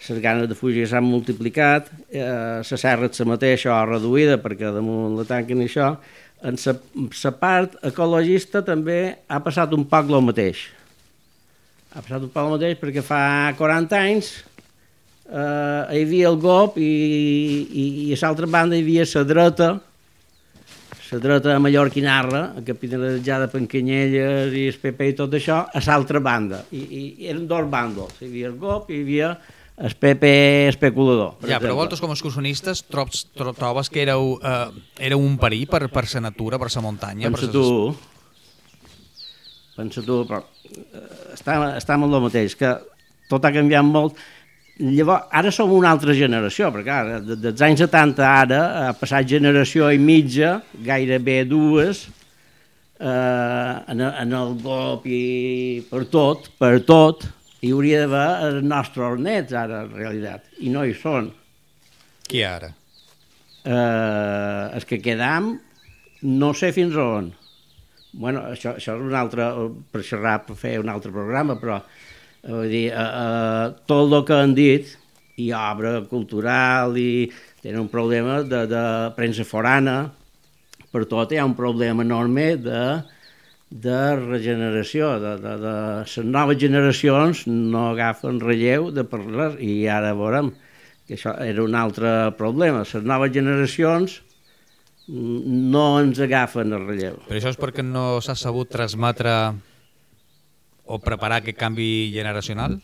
les 0.09 0.17
ganes 0.19 0.47
de 0.49 0.55
fugir 0.57 0.87
s'han 0.89 1.05
multiplicat, 1.05 1.91
eh, 2.09 2.25
la 2.59 2.77
serra 2.77 3.05
és 3.07 3.19
la 3.21 3.27
mateixa 3.29 3.69
o 3.75 3.85
reduïda 3.85 4.39
perquè 4.41 4.71
damunt 4.73 5.13
la 5.19 5.25
tanquen 5.29 5.61
i 5.61 5.67
això, 5.69 5.91
en 6.41 6.57
la, 6.57 7.33
part 7.39 7.75
ecologista 7.85 8.61
també 8.65 8.99
ha 9.29 9.41
passat 9.43 9.73
un 9.77 9.85
poc 9.89 10.09
el 10.09 10.23
mateix. 10.25 10.63
Ha 11.91 12.01
passat 12.01 12.23
un 12.23 12.31
poc 12.31 12.47
el 12.47 12.55
mateix 12.55 12.79
perquè 12.81 13.03
fa 13.05 13.21
40 13.59 13.99
anys 13.99 14.31
eh, 15.31 15.97
hi 15.97 16.03
havia 16.03 16.31
el 16.31 16.39
GOP 16.41 16.81
i, 16.81 16.91
i, 17.83 17.85
i 18.07 18.11
a 18.15 18.19
l'altra 18.23 18.49
banda 18.51 18.77
hi 18.77 18.83
havia 18.83 19.07
la 19.13 19.23
dreta, 19.27 19.69
la 21.11 21.21
dreta 21.25 21.57
mallorquinarra, 21.59 22.43
capitalitzada 22.67 23.47
per 23.51 23.63
Canyelles 23.71 24.53
i 24.57 24.67
el 24.71 24.81
PP 24.81 25.11
i 25.11 25.17
tot 25.21 25.39
això, 25.39 25.63
a 25.67 25.83
l'altra 25.87 26.23
banda. 26.23 26.63
I, 26.71 26.83
I 26.83 27.31
eren 27.31 27.47
dos 27.47 27.67
bàndols, 27.71 28.21
hi 28.21 28.31
havia 28.31 28.51
el 28.51 28.59
GOP 28.61 28.91
i 28.91 28.99
hi 28.99 29.03
havia 29.05 29.33
el 29.81 29.95
PP 29.97 30.67
especulador. 30.69 31.35
per 31.39 31.49
Ja, 31.49 31.57
però 31.57 31.71
exemple. 31.71 31.75
vosaltres 31.79 32.01
com 32.01 32.11
a 32.11 32.13
excursionistes 32.13 32.83
trobes, 32.85 33.23
tro- 33.33 33.53
trobes 33.57 33.89
que 33.89 34.03
éreu, 34.03 34.37
eh, 34.43 34.67
éreu 35.07 35.19
un 35.19 35.37
perill 35.41 35.67
per, 35.67 35.87
per 35.89 36.05
la 36.13 36.21
natura, 36.27 36.59
per 36.59 36.69
la 36.75 36.81
muntanya? 36.85 37.29
Pensa 37.31 37.47
per 37.47 37.51
tu, 37.55 37.95
pensa 39.75 40.01
tu, 40.05 40.21
però 40.27 40.43
eh, 40.43 41.33
està, 41.35 41.57
està 41.79 41.95
amb 41.97 42.07
el 42.09 42.21
mateix, 42.27 42.55
que 42.59 42.75
tot 43.31 43.45
ha 43.47 43.51
canviat 43.55 43.85
molt. 43.87 44.19
Llavors, 44.81 45.27
ara 45.37 45.51
som 45.53 45.71
una 45.75 45.91
altra 45.93 46.13
generació, 46.17 46.71
perquè 46.73 46.93
ara, 46.93 47.19
de- 47.21 47.35
dels 47.37 47.61
anys 47.61 47.83
70 47.85 48.23
ara 48.25 48.61
ha 48.87 48.93
passat 48.97 49.27
generació 49.29 49.89
i 49.93 49.99
mitja, 50.01 50.61
gairebé 50.85 51.43
dues, 51.45 52.05
eh, 52.99 53.75
en, 53.91 54.01
en 54.01 54.33
el 54.33 54.55
GOP 54.63 55.05
i 55.09 55.83
per 55.89 56.05
tot, 56.09 56.49
per 56.59 56.79
tot, 56.87 57.25
hi 57.61 57.71
hauria 57.71 58.03
d'haver 58.03 58.27
els 58.47 58.63
nostres 58.65 59.19
nets 59.21 59.53
ara, 59.53 59.83
en 59.85 59.91
realitat, 59.93 60.47
i 60.65 60.71
no 60.73 60.85
hi 60.85 60.95
són. 60.97 61.29
Qui 62.27 62.41
ara? 62.47 62.71
Eh, 63.61 64.63
els 64.77 64.87
que 64.89 65.01
quedam, 65.03 65.53
no 66.25 66.53
sé 66.57 66.71
fins 66.73 66.97
on. 66.97 67.29
bueno, 68.11 68.41
això, 68.51 68.73
això 68.75 68.97
és 68.97 69.03
un 69.05 69.13
altre, 69.15 69.45
per 69.91 70.01
xerrar, 70.03 70.41
per 70.43 70.57
fer 70.59 70.73
un 70.81 70.89
altre 70.91 71.13
programa, 71.15 71.55
però 71.55 71.77
eh, 71.79 72.49
vull 72.49 72.67
dir, 72.67 72.87
eh, 72.91 73.05
eh, 73.05 73.69
tot 73.87 74.11
el 74.11 74.25
que 74.27 74.39
han 74.41 74.55
dit, 74.57 74.89
i 75.39 75.51
obra 75.55 76.01
cultural, 76.09 76.97
i 76.99 77.29
tenen 77.61 77.85
un 77.85 77.91
problema 77.93 78.41
de, 78.43 78.65
de 78.67 78.83
premsa 79.15 79.45
forana, 79.47 79.95
per 80.91 81.05
tot 81.07 81.31
hi 81.31 81.39
ha 81.39 81.47
un 81.47 81.55
problema 81.55 82.03
enorme 82.03 82.55
de 82.59 82.81
de 83.71 83.99
regeneració, 84.19 85.13
de, 85.23 85.37
de, 85.39 85.53
de 85.61 85.75
les 86.03 86.17
noves 86.27 86.59
generacions 86.59 87.45
no 87.47 87.87
agafen 87.93 88.41
relleu 88.43 88.89
de 88.91 89.05
parlar 89.07 89.53
i 89.63 89.87
ara 89.87 90.11
veurem 90.17 90.51
que 91.07 91.15
això 91.15 91.33
era 91.39 91.63
un 91.63 91.77
altre 91.79 92.11
problema. 92.39 92.83
Les 92.83 93.07
noves 93.07 93.31
generacions 93.31 94.19
no 95.07 95.85
ens 96.01 96.19
agafen 96.23 96.75
el 96.75 96.85
relleu. 96.89 97.17
Però 97.29 97.39
això 97.39 97.55
és 97.55 97.59
perquè 97.59 97.83
no 97.83 98.19
s'ha 98.23 98.35
sabut 98.35 98.69
transmetre 98.71 99.33
o 100.85 100.99
preparar 100.99 101.39
aquest 101.39 101.59
canvi 101.59 102.11
generacional? 102.13 102.77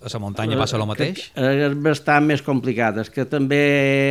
A 0.00 0.08
la 0.08 0.18
muntanya 0.22 0.56
passa 0.56 0.78
el 0.78 0.86
mateix? 0.88 1.26
És 1.36 1.74
bastant 1.84 2.24
més 2.24 2.40
complicat. 2.40 2.96
És 3.02 3.10
que 3.12 3.26
també, 3.28 3.60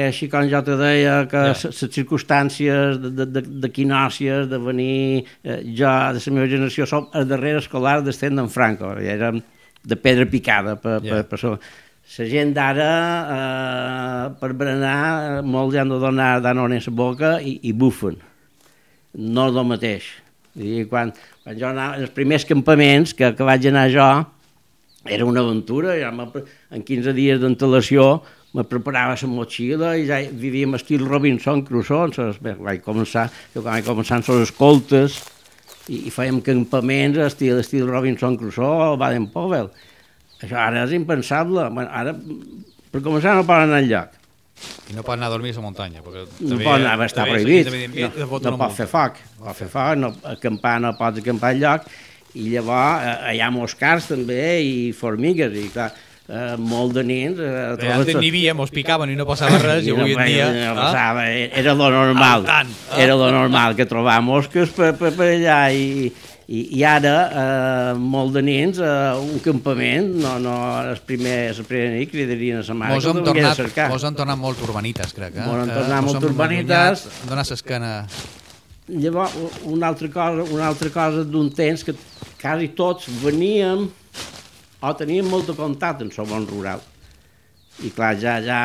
així 0.05 0.27
com 0.29 0.45
jo 0.51 0.61
te 0.65 0.75
deia, 0.77 1.23
que 1.31 1.41
les 1.47 1.63
ja. 1.65 1.89
circumstàncies 1.97 2.99
de, 3.01 3.25
de, 3.25 3.43
d'equinòcies, 3.65 4.45
de 4.51 4.59
venir... 4.61 5.25
Eh, 5.41 5.63
jo, 5.65 5.89
de 6.13 6.21
la 6.21 6.35
meva 6.37 6.51
generació, 6.51 6.85
som 6.89 7.09
el 7.17 7.25
darrer 7.31 7.55
escolar 7.63 7.99
d'estent 8.05 8.37
d'en 8.37 8.53
Franco. 8.53 8.93
Ja 9.01 9.17
érem 9.17 9.41
de 9.89 9.97
pedra 9.97 10.29
picada 10.29 10.77
per, 10.77 10.99
ja. 11.01 11.23
per, 11.23 11.25
per, 11.31 11.57
per 11.57 12.17
la 12.17 12.31
gent 12.35 12.53
d'ara, 12.53 12.93
eh, 13.33 14.23
per 14.39 14.53
berenar, 14.57 15.41
molts 15.45 15.77
han 15.77 15.89
de 15.93 15.99
donar 16.01 16.31
danon 16.45 16.73
en 16.73 16.85
la 16.85 16.97
boca 17.01 17.37
i, 17.41 17.59
i 17.65 17.73
bufen. 17.73 18.17
No 19.17 19.49
és 19.49 19.57
el 19.57 19.69
mateix. 19.73 20.15
I 20.59 20.83
quan, 20.89 21.13
quan 21.43 21.57
jo 21.57 21.69
anava, 21.69 21.97
els 22.01 22.13
primers 22.13 22.45
campaments 22.45 23.13
que, 23.17 23.33
que 23.33 23.45
vaig 23.47 23.65
anar 23.69 23.89
jo, 23.93 24.09
era 25.09 25.25
una 25.25 25.41
aventura, 25.41 25.95
ja 25.99 26.11
en 26.13 26.83
15 26.85 27.13
dies 27.17 27.41
d'antelació 27.41 28.21
me 28.53 28.63
preparava 28.65 29.17
la 29.19 29.29
motxilla 29.29 29.95
i 29.97 30.07
ja 30.09 30.19
vivíem 30.31 30.73
estil 30.77 31.05
Robinson 31.05 31.61
Crusoe, 31.65 32.31
bé, 32.41 32.55
vaig 32.57 32.81
començar, 32.85 33.27
jo 33.53 33.61
vaig 33.65 33.85
començar 33.85 34.17
amb 34.17 34.31
les 34.31 34.47
escoltes 34.49 35.19
i, 35.89 36.07
i 36.07 36.13
fèiem 36.13 36.41
campaments 36.45 37.19
estil, 37.25 37.59
estil 37.61 37.89
Robinson 37.89 38.37
Crusoe 38.37 38.93
o 38.93 38.97
Baden-Powell. 39.01 39.69
Això 40.39 40.57
ara 40.57 40.85
és 40.85 40.95
impensable, 40.95 41.67
bueno, 41.75 41.89
ara 41.91 42.15
per 42.89 43.03
començar 43.05 43.35
no 43.37 43.45
poden 43.45 43.69
anar 43.69 43.83
enlloc. 43.83 44.15
I 44.89 44.95
no 44.97 45.03
pot 45.05 45.15
anar 45.15 45.29
a 45.29 45.33
dormir 45.35 45.53
a 45.53 45.59
la 45.59 45.63
muntanya. 45.63 46.01
Perquè 46.03 46.25
no 46.49 46.57
pot 46.63 46.75
anar, 46.75 46.95
està 47.05 47.25
prohibit. 47.27 47.69
No, 47.95 48.09
no 48.27 48.57
pot 48.59 48.75
fer 48.75 48.87
foc, 48.91 49.19
pot 49.39 49.55
fer 49.55 49.69
foc, 49.71 49.93
no, 50.01 50.13
acampar 50.33 50.79
no 50.83 50.95
pots 50.99 51.21
acampar 51.21 51.53
enlloc, 51.55 51.85
i 52.37 52.51
llavors 52.53 53.07
eh, 53.07 53.33
hi 53.35 53.41
ha 53.41 53.49
moscars 53.53 54.11
també 54.11 54.43
i 54.61 54.77
formigues 54.93 55.55
i 55.57 55.65
clar, 55.73 55.89
eh, 56.29 56.55
molt 56.61 56.93
de 56.97 57.03
nens... 57.03 57.41
Eh, 57.41 57.75
Bé, 57.79 57.91
antes 57.95 58.19
n'hi 58.19 58.31
havia, 58.31 58.55
mos 58.57 58.73
picaven 58.73 59.13
i 59.13 59.17
no 59.19 59.27
passava 59.29 59.59
res 59.63 59.85
i, 59.87 59.91
i 59.91 59.95
avui 59.95 60.13
no, 60.15 60.23
en 60.23 60.31
dia... 60.31 60.49
No 60.53 60.73
passava, 60.77 61.27
ah? 61.27 61.45
era 61.63 61.75
lo 61.77 61.91
normal, 61.93 62.47
tant, 62.49 62.73
ah? 62.89 62.99
era 63.01 63.17
lo 63.19 63.29
normal 63.33 63.77
que 63.79 63.87
trobar 63.89 64.19
mosques 64.25 64.73
per, 64.75 64.93
per, 64.99 65.13
per 65.17 65.31
allà 65.35 65.61
i, 65.73 66.09
i, 66.49 66.63
i 66.79 66.83
ara 66.87 67.15
eh, 67.29 67.93
molt 67.99 68.33
de 68.37 68.43
nens 68.45 68.79
eh, 68.81 68.91
un 69.21 69.41
campament 69.45 70.09
no, 70.23 70.35
no, 70.41 70.55
els 70.89 71.01
primers, 71.05 71.61
els 71.61 71.69
primers 71.69 71.93
nit 71.93 72.09
cridarien 72.09 72.61
a 72.61 72.65
sa 72.65 72.77
mare 72.77 72.97
mos 72.97 73.05
hem, 73.05 73.21
tornat, 73.25 73.61
mos 73.91 74.05
han 74.07 74.17
tornat 74.17 74.39
molt 74.41 74.63
urbanites 74.65 75.13
crec 75.17 75.37
eh? 75.37 75.45
mos 75.45 75.61
han 75.61 75.73
tornat 75.75 75.99
eh, 75.99 76.05
molt 76.07 76.29
urbanites 76.31 77.05
donar 77.29 77.45
l'esquena 77.45 77.91
llavors 78.89 79.35
una 79.69 79.91
altra 79.93 80.09
cosa, 80.09 80.47
una 80.49 80.71
altra 80.71 80.89
cosa 80.93 81.21
d'un 81.21 81.51
temps 81.53 81.85
que 81.85 81.93
quasi 82.39 82.71
tots 82.75 83.09
veníem 83.23 83.89
o 84.79 84.93
teníem 84.95 85.27
molt 85.27 85.49
de 85.49 85.55
contacte 85.57 86.05
en 86.05 86.11
el 86.15 86.29
món 86.29 86.47
rural. 86.47 86.81
I 87.83 87.91
clar, 87.95 88.15
ja, 88.19 88.39
ja 88.43 88.61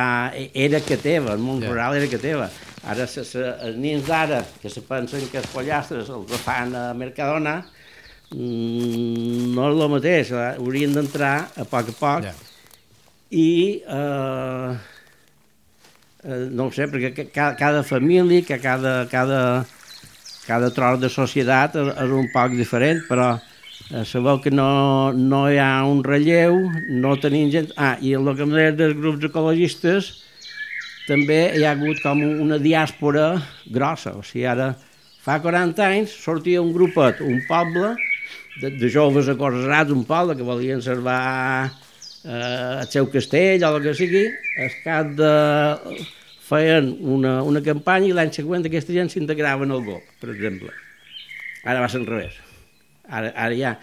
era 0.55 0.81
que 0.83 0.97
teva, 0.99 1.35
el 1.35 1.43
món 1.43 1.61
yeah. 1.63 1.71
rural 1.71 1.99
era 1.99 2.11
que 2.11 2.19
teva. 2.19 2.49
Ara 2.85 3.07
se, 3.09 3.25
se, 3.25 3.43
els 3.65 3.79
nens 3.81 4.07
d'ara, 4.07 4.43
que 4.61 4.71
se 4.71 4.83
pensen 4.85 5.27
que 5.31 5.39
els 5.41 5.51
pollastres 5.53 6.11
els 6.13 6.41
fan 6.45 6.75
a 6.77 6.89
Mercadona, 6.99 7.61
mmm, 8.35 9.55
no 9.55 9.69
és 9.71 9.79
el 9.79 9.93
mateix, 9.93 10.33
eh? 10.35 10.51
haurien 10.59 10.97
d'entrar 10.97 11.37
a 11.57 11.69
poc 11.71 11.95
a 11.95 11.97
poc 12.01 12.27
yeah. 12.27 12.35
i 13.31 13.49
eh, 13.87 14.75
eh, 16.27 16.45
no 16.51 16.69
ho 16.69 16.75
sé, 16.75 16.91
perquè 16.91 17.15
cada, 17.31 17.55
cada 17.59 17.83
família, 17.87 18.45
que 18.45 18.59
cada, 18.61 18.99
cada, 19.11 19.41
cada 20.45 20.71
tros 20.75 21.01
de 21.01 21.11
societat 21.11 21.79
és, 21.81 21.91
és 22.05 22.15
un 22.21 22.31
poc 22.35 22.59
diferent, 22.59 23.03
però 23.09 23.33
sabeu 24.09 24.41
que 24.41 24.51
no, 24.51 25.13
no 25.13 25.45
hi 25.51 25.59
ha 25.61 25.85
un 25.87 26.03
relleu, 26.05 26.57
no 26.89 27.17
tenim 27.21 27.51
gent... 27.53 27.73
Ah, 27.77 27.97
i 28.01 28.15
el 28.17 28.31
que 28.37 28.47
em 28.47 28.55
dels 28.79 28.97
grups 28.97 29.27
ecologistes, 29.29 30.11
també 31.05 31.53
hi 31.53 31.67
ha 31.67 31.75
hagut 31.75 32.01
com 32.01 32.23
una 32.25 32.57
diàspora 32.59 33.35
grossa, 33.69 34.15
o 34.17 34.25
sigui, 34.25 34.47
ara 34.49 34.73
fa 35.25 35.37
40 35.41 35.85
anys 35.85 36.17
sortia 36.25 36.63
un 36.65 36.73
grupet, 36.73 37.21
un 37.21 37.43
poble, 37.49 37.95
de, 38.61 38.71
de 38.79 38.91
joves 38.93 39.29
acorrerats, 39.29 39.93
un 39.93 40.05
poble 40.09 40.37
que 40.39 40.47
volien 40.47 40.83
salvar 40.85 41.71
eh, 42.25 42.81
el 42.81 42.89
seu 42.93 43.09
castell 43.13 43.65
o 43.65 43.75
el 43.75 43.83
que 43.85 43.97
sigui, 43.99 44.25
es 44.65 44.79
cap 44.85 45.13
de 45.19 45.35
feien 46.45 46.93
una, 47.01 47.39
una 47.43 47.65
campanya 47.65 48.11
i 48.11 48.17
l'any 48.17 48.33
següent 48.37 48.65
aquesta 48.69 48.97
gent 48.97 49.13
s'integrava 49.13 49.69
en 49.69 49.77
el 49.77 49.85
GOP, 49.85 50.17
per 50.21 50.33
exemple. 50.37 50.73
Ara 51.65 51.81
va 51.81 51.89
ser 51.89 52.03
al 52.05 52.11
revés. 52.11 52.44
Ara, 53.09 53.33
ara, 53.37 53.55
hi 53.55 53.65
ha, 53.69 53.75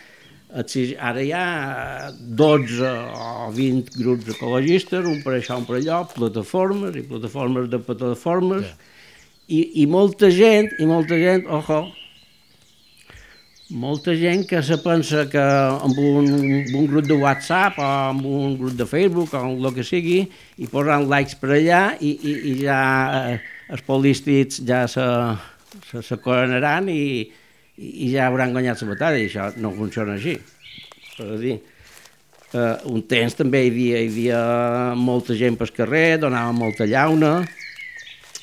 ara 0.99 1.21
hi 1.21 1.31
ha 1.35 1.45
12 2.11 2.89
o 2.89 3.51
20 3.53 3.97
grups 3.99 4.31
ecologistes, 4.33 5.05
un 5.05 5.21
per 5.21 5.37
això, 5.37 5.59
un 5.61 5.67
per 5.69 5.77
allò, 5.77 6.01
plataformes 6.15 6.97
i 6.97 7.05
plataformes 7.07 7.69
de 7.69 7.79
plataformes, 7.85 8.65
yeah. 8.65 8.93
i, 9.47 9.61
i 9.83 9.87
molta 9.87 10.31
gent, 10.33 10.71
i 10.81 10.89
molta 10.89 11.19
gent, 11.21 11.45
ojo, 11.47 11.83
molta 13.71 14.15
gent 14.19 14.43
que 14.49 14.59
se 14.63 14.75
pensa 14.83 15.23
que 15.31 15.41
amb 15.41 15.95
un, 15.95 16.25
amb 16.27 16.73
un 16.75 16.87
grup 16.91 17.05
de 17.07 17.15
WhatsApp 17.15 17.77
o 17.79 17.85
amb 17.85 18.25
un 18.27 18.57
grup 18.59 18.73
de 18.75 18.87
Facebook 18.89 19.31
o 19.37 19.43
el 19.47 19.69
que 19.75 19.85
sigui 19.87 20.25
i 20.59 20.67
posant 20.67 21.07
likes 21.07 21.37
per 21.39 21.53
allà 21.55 21.83
i, 21.99 22.11
i, 22.11 22.33
i 22.51 22.55
ja 22.65 22.81
eh, 23.21 23.37
els 23.71 23.85
polístics 23.87 24.59
ja 24.67 24.83
se, 24.91 25.05
se, 25.87 26.03
se 26.03 26.19
coronaran 26.19 26.89
i, 26.91 27.29
i 27.81 28.11
ja 28.13 28.27
hauran 28.29 28.53
guanyat 28.53 28.83
la 28.83 28.91
batalla 28.93 29.19
i 29.21 29.27
això 29.29 29.49
no 29.57 29.73
funciona 29.73 30.15
així. 30.17 30.35
Per 31.17 31.37
dir, 31.41 31.57
eh, 32.53 32.75
un 32.91 33.01
temps 33.09 33.35
també 33.39 33.63
hi 33.65 33.71
havia, 33.73 34.03
hi 34.03 34.11
havia 34.11 34.43
molta 34.97 35.37
gent 35.37 35.57
pel 35.57 35.73
carrer, 35.75 36.19
donava 36.21 36.53
molta 36.55 36.85
llauna, 36.85 37.33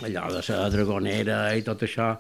allò 0.02 0.26
de 0.34 0.42
la 0.48 0.68
dragonera 0.74 1.40
i 1.58 1.64
tot 1.66 1.86
això, 1.86 2.12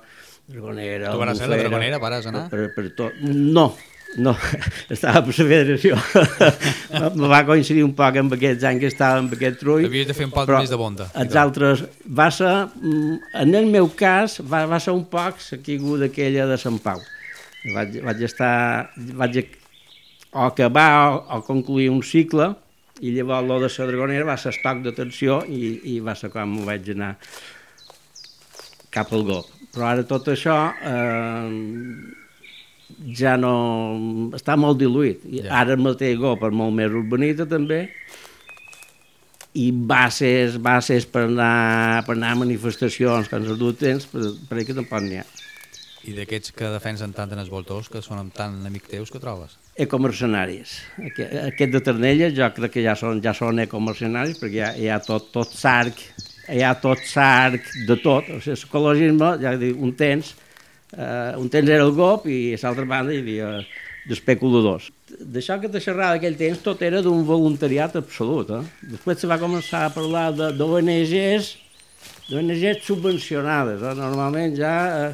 Dragonera, 0.48 1.10
tu 1.12 1.20
vas 1.20 1.36
ser 1.36 1.46
la 1.50 1.58
Dragonera, 1.60 1.98
vas 2.00 2.26
anar? 2.30 2.46
Per, 2.48 2.70
per 2.72 2.86
tot. 2.96 3.16
No, 3.20 3.66
no, 4.16 4.32
estava 4.94 5.22
per 5.26 5.34
la 5.36 5.46
federació. 5.50 5.98
me 7.20 7.28
va 7.30 7.42
coincidir 7.48 7.84
un 7.84 7.92
poc 7.98 8.16
amb 8.22 8.34
aquests 8.38 8.64
anys 8.70 8.82
que 8.84 8.90
estava 8.92 9.20
amb 9.20 9.34
aquest 9.36 9.60
trull. 9.60 9.84
Havies 9.86 10.08
de 10.08 10.16
fer 10.16 10.28
un 10.30 10.34
poc 10.34 10.50
més 10.54 10.72
de 10.72 10.80
bonda. 10.80 11.10
Els 11.22 11.36
altres, 11.36 11.84
va 12.20 12.30
ser, 12.34 12.54
mm, 12.80 13.18
en 13.44 13.54
el 13.60 13.68
meu 13.70 13.90
cas, 13.98 14.40
va, 14.40 14.64
va 14.70 14.80
ser 14.80 14.96
un 14.96 15.04
poc 15.12 15.44
la 15.52 15.60
caiguda 15.66 16.08
aquella 16.08 16.48
de 16.48 16.58
Sant 16.60 16.80
Pau. 16.82 17.04
Vaig, 17.74 18.00
vaig 18.06 18.22
estar, 18.24 18.88
vaig 19.18 19.42
o 20.32 20.44
acabar 20.46 20.90
o, 21.12 21.20
o 21.36 21.42
concluir 21.42 21.90
un 21.90 22.02
cicle 22.02 22.52
i 23.00 23.12
llavors 23.14 23.46
lo 23.46 23.60
de 23.62 23.68
la 23.70 23.86
Dragonera 23.86 24.26
va 24.26 24.36
ser 24.36 24.52
estoc 24.52 24.82
d'atenció 24.84 25.42
i, 25.46 25.78
i 25.94 25.98
va 26.00 26.14
ser 26.18 26.30
quan 26.32 26.50
m'ho 26.50 26.66
vaig 26.66 26.90
anar 26.94 27.14
cap 28.94 29.12
al 29.12 29.24
GOP 29.28 29.54
però 29.74 29.88
ara 29.92 30.04
tot 30.08 30.28
això 30.32 30.56
eh, 30.82 31.48
ja 33.18 33.36
no... 33.40 34.30
està 34.36 34.56
molt 34.60 34.80
diluït. 34.80 35.24
Ja. 35.38 35.50
Ara 35.62 35.76
el 35.76 35.84
mateix 35.84 36.18
go 36.20 36.34
per 36.40 36.50
molt 36.54 36.76
més 36.76 36.94
urbanita 36.94 37.46
també, 37.48 37.86
i 39.58 39.70
bases, 39.72 40.58
bases 40.62 41.08
per 41.08 41.24
anar, 41.26 42.04
per 42.06 42.14
anar 42.14 42.34
a 42.34 42.40
manifestacions 42.44 43.30
que 43.30 43.40
ens 43.40 43.58
du 43.58 43.72
temps, 43.76 44.06
per, 44.10 44.32
per 44.48 44.64
que 44.64 44.76
tampoc 44.76 45.04
n'hi 45.04 45.20
ha. 45.22 45.26
I 46.08 46.14
d'aquests 46.14 46.54
que 46.56 46.68
defensen 46.72 47.12
tant 47.12 47.32
en 47.34 47.40
els 47.42 47.50
voltors, 47.52 47.88
que 47.92 48.00
són 48.04 48.30
tan 48.32 48.60
amics 48.68 48.92
teus, 48.92 49.10
que 49.12 49.20
trobes? 49.20 49.58
Ecomercenaris. 49.78 50.78
Aquest, 51.10 51.34
aquest 51.42 51.74
de 51.74 51.82
Ternella 51.84 52.30
jo 52.34 52.48
crec 52.56 52.78
que 52.78 52.84
ja 52.86 52.94
són, 52.96 53.20
ja 53.24 53.34
són 53.36 53.60
ecomercenaris, 53.64 54.38
perquè 54.40 54.60
hi 54.60 54.64
ha, 54.64 54.72
hi 54.78 54.90
ha 54.94 55.00
tot, 55.04 55.32
tot 55.34 55.52
sarc 55.52 56.00
hi 56.48 56.62
ha 56.64 56.74
tot 56.80 57.00
sarc 57.04 57.66
de 57.86 57.96
tot, 58.00 58.28
o 58.32 58.38
sigui, 58.40 58.56
l'ecologisme, 58.56 59.32
ja 59.42 59.54
dic, 59.60 59.76
un 59.76 59.92
temps, 59.98 60.32
eh, 60.96 61.34
un 61.36 61.50
temps 61.52 61.68
era 61.68 61.84
el 61.84 61.94
GOP 61.96 62.28
i 62.30 62.38
a 62.54 62.60
l'altra 62.62 62.86
banda 62.88 63.14
hi 63.14 63.22
havia 63.22 63.52
d'especuladors. 64.08 64.90
D'això 65.20 65.58
que 65.60 65.70
te 65.72 65.82
xerrava 65.84 66.16
aquell 66.16 66.36
temps 66.38 66.62
tot 66.64 66.82
era 66.86 67.02
d'un 67.04 67.24
voluntariat 67.28 67.96
absolut. 68.00 68.52
Eh? 68.56 68.62
Després 68.94 69.20
se 69.20 69.30
va 69.30 69.40
començar 69.40 69.86
a 69.86 69.92
parlar 69.92 70.30
d'ONGs, 70.36 71.50
d'ONGs 72.30 72.84
subvencionades. 72.86 73.84
Eh? 73.84 73.96
Normalment 73.98 74.56
ja 74.56 74.74
eh, 74.94 75.12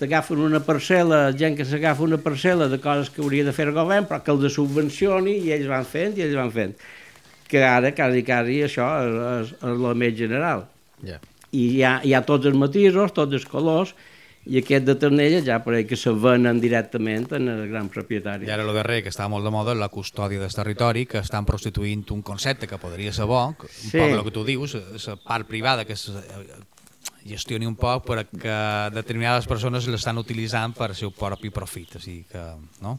t'agafen 0.00 0.42
una 0.44 0.60
parcel·la, 0.64 1.30
gent 1.38 1.56
que 1.56 1.64
s'agafa 1.68 2.04
una 2.04 2.20
parcel·la 2.20 2.68
de 2.72 2.80
coses 2.82 3.12
que 3.12 3.24
hauria 3.24 3.46
de 3.46 3.56
fer 3.56 3.70
el 3.70 3.76
govern, 3.76 4.08
però 4.10 4.20
que 4.24 4.36
els 4.36 4.52
subvencioni 4.58 5.38
i 5.46 5.56
ells 5.56 5.72
van 5.72 5.88
fent 5.88 6.18
i 6.18 6.26
ells 6.26 6.38
van 6.40 6.52
fent 6.52 6.76
que 7.46 7.62
ara 7.62 7.92
quasi, 7.94 8.24
quasi 8.26 8.60
això 8.66 8.86
és, 9.06 9.52
és 9.52 9.64
el 9.70 9.86
més 9.98 10.14
general. 10.18 10.66
Yeah. 11.06 11.22
I 11.54 11.64
hi 11.76 11.82
ha, 11.86 11.92
hi 12.04 12.14
ha 12.16 12.22
tots 12.26 12.48
els 12.50 12.58
matisos, 12.58 13.14
tots 13.14 13.38
els 13.38 13.46
colors, 13.48 13.94
i 14.46 14.60
aquest 14.60 14.84
de 14.86 14.94
Ternella 14.94 15.40
ja 15.44 15.58
per 15.64 15.80
que 15.88 15.96
se 15.98 16.12
venen 16.14 16.60
directament 16.62 17.26
en 17.34 17.48
el 17.50 17.64
gran 17.70 17.88
propietari. 17.90 18.46
I 18.46 18.52
ara 18.54 18.62
el 18.62 18.70
darrer, 18.76 19.00
que 19.02 19.10
està 19.10 19.26
molt 19.28 19.44
de 19.44 19.50
moda, 19.50 19.74
la 19.74 19.88
custòdia 19.90 20.38
del 20.40 20.54
territori, 20.54 21.04
que 21.10 21.18
estan 21.18 21.46
prostituint 21.48 22.04
un 22.14 22.22
concepte 22.22 22.68
que 22.70 22.78
podria 22.78 23.12
ser 23.12 23.26
bo, 23.26 23.42
un 23.48 23.56
Sí. 23.68 23.98
poc 23.98 24.14
el 24.14 24.22
que 24.24 24.30
tu 24.30 24.44
dius, 24.44 24.76
la 25.06 25.16
part 25.16 25.46
privada 25.48 25.84
que 25.84 25.94
es 25.94 26.08
eh, 26.08 26.46
gestioni 27.26 27.66
un 27.66 27.74
poc 27.74 28.06
perquè 28.06 28.92
determinades 28.94 29.46
persones 29.50 29.88
l'estan 29.90 30.18
utilitzant 30.18 30.74
per 30.74 30.90
al 30.92 30.94
seu 30.98 31.10
propi 31.10 31.50
profit, 31.50 31.96
o 31.96 32.00
sigui 32.00 32.24
que, 32.30 32.44
no? 32.80 32.98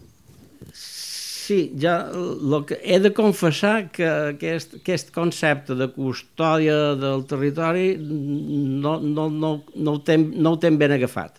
Sí, 1.47 1.59
ja 1.79 1.93
lo 2.11 2.65
que 2.67 2.75
he 2.83 2.97
de 2.99 3.13
confessar 3.15 3.87
que 3.95 4.03
aquest, 4.33 4.79
aquest 4.81 5.13
concepte 5.15 5.77
de 5.79 5.87
custòdia 5.95 6.95
del 6.99 7.23
territori 7.29 7.93
no, 8.01 8.97
no, 8.99 9.29
no, 9.31 9.51
no, 9.75 9.91
ho, 9.93 9.99
ten, 10.03 10.31
no 10.35 10.57
ho 10.57 10.59
ten 10.59 10.75
ben 10.81 10.91
agafat. 10.97 11.37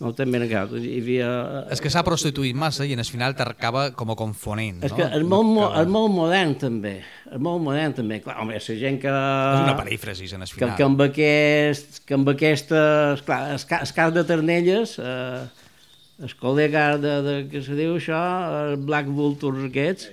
No 0.00 0.08
ho 0.08 0.14
ten 0.16 0.30
ben 0.32 0.46
agafat. 0.46 0.78
Hi 0.80 0.94
havia... 1.02 1.28
És 1.76 1.82
que 1.84 1.90
s'ha 1.92 2.00
prostituït 2.06 2.56
massa 2.56 2.86
i 2.88 2.94
en 2.96 3.02
el 3.04 3.08
final 3.12 3.34
t'acaba 3.36 3.90
com 3.92 4.14
a 4.14 4.16
confonent, 4.16 4.78
És 4.88 4.94
no? 4.94 4.96
que 5.02 5.08
és 5.18 5.26
molt, 5.28 5.50
mo- 5.50 5.66
Que- 5.74 5.82
és 5.84 5.90
molt 5.92 6.14
modern 6.16 6.54
també, 6.62 6.94
és 7.28 7.42
molt 7.50 7.60
modern 7.66 7.98
també. 8.00 8.22
Clar, 8.24 8.38
home, 8.40 8.56
la 8.56 8.78
gent 8.86 8.96
que... 9.02 9.12
És 9.12 9.64
una 9.66 9.76
perífrasis 9.82 10.32
en 10.38 10.46
el 10.46 10.48
que, 10.48 10.56
final. 10.62 10.76
que, 10.78 10.86
amb 10.88 11.04
aquest, 11.10 12.00
que 12.08 12.16
amb 12.16 12.32
aquestes... 12.32 13.26
Clar, 13.28 13.42
el, 13.52 13.60
el 13.82 13.92
cas 14.00 14.14
de 14.16 14.24
Ternelles, 14.32 14.96
eh, 15.04 15.42
el 16.20 16.34
col·lega 16.40 16.84
de, 17.00 17.14
de, 17.24 17.36
que 17.50 17.62
se 17.64 17.76
diu 17.78 17.96
això, 17.96 18.20
el 18.64 18.76
Black 18.84 19.08
Vultures 19.08 19.70
aquests, 19.70 20.10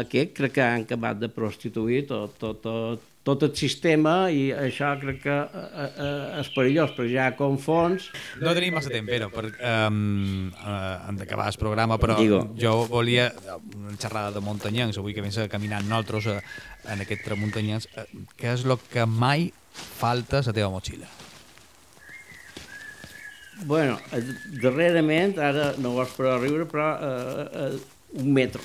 aquest 0.00 0.34
crec 0.36 0.56
que 0.58 0.64
han 0.64 0.86
acabat 0.86 1.20
de 1.20 1.30
prostituir 1.32 2.04
tot, 2.08 2.34
tot, 2.38 2.60
tot, 2.62 3.06
tot 3.26 3.44
el 3.46 3.52
sistema 3.58 4.14
i 4.32 4.48
això 4.54 4.90
crec 5.00 5.20
que 5.24 5.36
eh, 5.36 5.86
eh, 5.88 6.40
és 6.40 6.50
perillós, 6.54 6.94
perquè 6.96 7.12
ja 7.12 7.28
confons... 7.38 8.08
No 8.42 8.54
tenim 8.56 8.74
massa 8.78 8.92
temps, 8.92 9.10
però 9.10 9.30
per, 9.34 9.46
um, 9.52 10.50
uh, 10.50 10.74
hem 11.10 11.20
d'acabar 11.20 11.50
el 11.52 11.60
programa, 11.60 11.98
però 12.00 12.18
Digo. 12.18 12.42
jo 12.58 12.74
volia 12.90 13.30
una 13.76 13.96
xerrada 13.98 14.34
de 14.36 14.44
muntanyencs, 14.44 14.98
avui 14.98 15.14
que 15.14 15.24
vens 15.24 15.38
a 15.38 15.48
caminar 15.52 15.82
nosaltres 15.84 16.30
en 16.90 17.06
aquest 17.06 17.26
tramuntanyens, 17.26 17.90
uh, 17.94 18.06
què 18.40 18.54
és 18.56 18.66
el 18.66 18.78
que 18.90 19.06
mai 19.06 19.50
falta 19.74 20.40
a 20.40 20.46
la 20.46 20.56
teva 20.56 20.72
motxilla? 20.72 21.10
Bueno, 23.66 23.98
eh, 24.12 24.22
darrerament, 24.62 25.38
ara 25.38 25.74
no 25.78 25.94
ho 25.94 26.00
has 26.02 26.12
per 26.16 26.36
riure, 26.40 26.64
però 26.70 26.90
eh, 26.96 27.48
eh, 27.64 28.20
un 28.20 28.32
metro. 28.32 28.62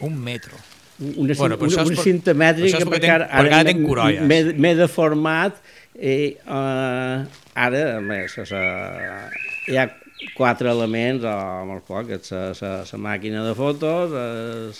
Un 0.00 0.16
metro. 0.18 0.56
una, 0.98 1.34
Bueno, 1.34 1.56
una, 1.58 1.66
és 1.66 1.74
una 1.74 1.96
per- 1.96 2.04
cinta 2.04 2.34
mètrica 2.38 2.78
és 2.78 2.84
perquè 2.86 3.10
ara 3.10 3.62
tenc 3.66 3.80
corolles. 3.86 4.22
m'he 4.62 4.74
deformat 4.78 5.56
i 5.98 6.36
uh, 6.46 7.24
ara 7.54 7.80
a 7.96 8.00
més 8.00 8.36
a, 8.54 8.60
hi 9.66 9.76
ha 9.80 9.88
quatre 10.36 10.70
elements 10.70 11.26
o 11.26 11.34
molt 11.66 11.82
poc, 11.88 12.12
la 12.94 13.02
màquina 13.02 13.42
de 13.46 13.54
fotos 13.58 14.14
el, 14.14 14.70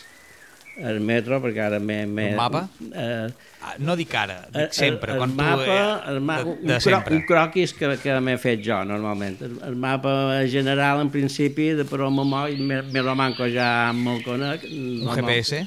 el 0.76 1.00
metro 1.00 1.40
perquè 1.42 1.66
ara 1.66 1.80
m'he... 1.80 2.04
Un 2.06 2.38
mapa? 2.38 2.68
Eh, 2.92 3.28
Ah, 3.64 3.76
no 3.80 3.94
dic 3.96 4.12
ara, 4.12 4.34
el, 4.50 4.66
dic 4.66 4.74
sempre, 4.76 5.14
el, 5.14 5.18
quan 5.22 5.30
el 5.30 5.36
tu... 5.36 5.40
mapa, 5.40 5.76
eh, 5.76 6.10
el 6.12 6.18
ma 6.20 6.34
de, 6.36 6.50
un, 6.50 6.56
de 6.68 6.74
cro 6.74 6.80
sempre. 6.84 7.14
un 7.16 7.22
croquis 7.24 7.72
que, 7.72 7.88
que 8.02 8.16
m'he 8.20 8.34
fet 8.42 8.60
jo 8.66 8.82
normalment. 8.84 9.38
El, 9.46 9.54
el 9.70 9.78
mapa 9.80 10.12
general 10.52 11.00
en 11.00 11.08
principi 11.14 11.70
de 11.78 11.86
per 11.88 12.02
on 12.04 12.12
me 12.18 12.58
me, 12.58 12.82
me 12.82 13.02
lo 13.06 13.14
manco 13.16 13.48
ja 13.48 13.92
me'l 13.96 14.20
conec. 14.26 14.66
Un 14.68 15.08
GPS? 15.16 15.62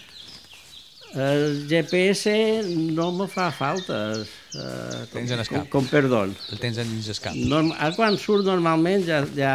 El 1.17 1.65
GPS 1.67 2.32
no 2.93 3.12
me 3.12 3.25
fa 3.32 3.49
falta. 3.51 3.97
Uh, 4.53 5.06
Tens 5.12 5.32
en 5.34 5.41
el 5.41 5.47
com, 5.49 5.63
com 5.73 5.88
perdó. 5.89 6.23
El 6.30 6.62
tens 6.62 6.77
en 6.82 6.89
dins 6.91 7.10
el 7.10 7.21
cap. 7.23 7.38
Norm, 7.38 7.71
ara 7.73 7.95
quan 7.97 8.17
surt 8.21 8.45
normalment 8.45 9.06
ja, 9.08 9.23
ja, 9.38 9.53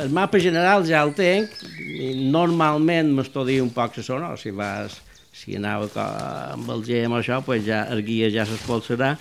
el 0.00 0.12
mapa 0.16 0.40
general 0.40 0.86
ja 0.88 1.02
el 1.04 1.12
tenc 1.16 1.52
i 1.84 2.14
normalment 2.32 3.12
m'estudio 3.16 3.66
un 3.66 3.72
poc 3.76 4.00
la 4.00 4.06
zona, 4.06 4.32
o 4.32 4.40
si 4.40 4.54
vas 4.56 4.96
si 5.36 5.56
anava 5.58 5.86
amb 6.54 6.70
el 6.72 6.82
GM 6.86 7.12
o 7.12 7.18
això, 7.20 7.42
pues 7.44 7.64
ja, 7.66 7.82
el 7.92 8.00
guia 8.06 8.30
ja 8.32 8.46
s'espolsarà 8.48 9.12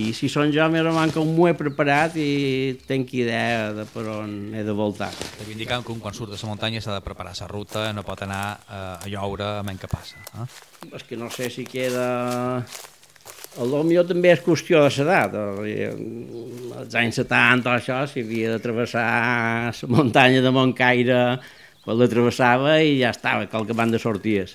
i 0.00 0.10
si 0.16 0.30
són 0.32 0.52
jo, 0.52 0.64
me 0.72 0.80
manca 0.92 1.20
un 1.20 1.34
m'ho 1.36 1.48
he 1.48 1.54
preparat 1.56 2.16
i 2.20 2.78
tenc 2.88 3.12
idea 3.16 3.72
de 3.76 3.84
per 3.92 4.06
on 4.12 4.54
he 4.56 4.64
de 4.64 4.74
voltar. 4.76 5.10
Reivindicant 5.38 5.84
que 5.84 5.92
un 5.92 6.00
quan 6.00 6.16
surt 6.16 6.32
de 6.32 6.40
la 6.40 6.48
muntanya 6.50 6.80
s'ha 6.84 6.96
de 6.96 7.04
preparar 7.04 7.34
la 7.38 7.48
ruta, 7.50 7.90
no 7.92 8.04
pot 8.04 8.24
anar 8.24 8.44
eh, 8.64 9.04
a 9.04 9.10
lloure 9.12 9.48
a 9.58 9.64
menys 9.66 9.84
que 9.84 9.90
passa. 9.92 10.22
Eh? 10.40 10.48
És 10.94 11.04
que 11.04 11.20
no 11.20 11.28
sé 11.30 11.50
si 11.52 11.66
queda... 11.68 12.08
El 13.58 13.72
millor 13.82 14.04
també 14.06 14.30
és 14.30 14.42
qüestió 14.44 14.84
de 14.84 14.90
l'edat. 14.92 15.32
Als 16.78 16.96
anys 17.00 17.16
70 17.18 17.66
o 17.66 17.72
això, 17.74 17.96
si 18.06 18.22
havia 18.22 18.52
de 18.54 18.60
travessar 18.62 19.06
la 19.72 19.88
muntanya 19.90 20.44
de 20.44 20.52
Montcaire, 20.54 21.20
pues 21.82 21.98
la 21.98 22.08
travessava 22.12 22.76
i 22.84 23.00
ja 23.00 23.10
estava, 23.10 23.48
qualque 23.50 23.74
banda 23.74 23.98
sorties. 23.98 24.54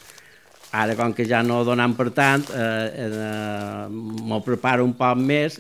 Ara, 0.73 0.95
com 0.97 1.11
que 1.13 1.25
ja 1.29 1.43
no 1.45 1.59
donant 1.67 1.93
per 1.93 2.09
tant, 2.17 2.47
eh, 2.49 3.05
eh, 3.05 3.83
m'ho 3.89 4.39
preparo 4.41 4.85
un 4.87 4.95
poc 4.97 5.19
més. 5.21 5.59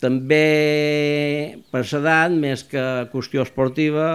També 0.00 1.58
per 1.72 1.82
l'edat, 1.82 2.32
més 2.32 2.62
que 2.70 2.84
qüestió 3.12 3.44
esportiva, 3.44 4.06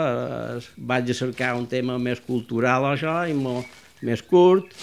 eh, 0.58 0.72
vaig 0.78 1.12
a 1.12 1.18
cercar 1.18 1.54
un 1.60 1.68
tema 1.70 2.00
més 2.02 2.24
cultural 2.26 2.90
això, 2.90 3.20
i 3.30 3.38
mo, 3.38 3.60
més 4.02 4.24
curt, 4.26 4.74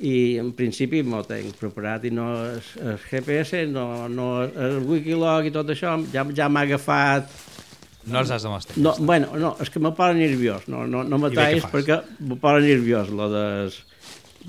i 0.00 0.38
en 0.38 0.50
principi 0.54 1.02
m'ho 1.02 1.22
tenc 1.26 1.54
preparat 1.58 2.04
i 2.06 2.10
no 2.14 2.28
el, 2.38 2.58
el 2.86 2.98
GPS, 3.02 3.64
no, 3.70 4.08
no, 4.10 4.28
el 4.46 4.78
Wikilog 4.86 5.46
i 5.46 5.54
tot 5.54 5.70
això 5.74 5.96
ja, 6.12 6.24
ja 6.34 6.46
m'ha 6.50 6.66
agafat 6.66 7.30
No 8.08 8.22
els 8.22 8.30
has 8.32 8.44
de 8.46 8.48
mostrar. 8.48 8.78
no, 8.80 8.94
bueno, 9.04 9.34
no, 9.36 9.50
és 9.60 9.70
que 9.70 9.82
me 9.82 9.90
posa 9.92 10.14
nerviós, 10.16 10.68
no, 10.70 10.86
no, 10.88 11.02
no 11.04 11.18
me 11.20 11.30
tallis 11.34 11.66
perquè 11.68 11.98
me 12.24 12.38
posa 12.40 12.62
nerviós, 12.64 13.10
lo 13.12 13.26
de... 13.32 13.44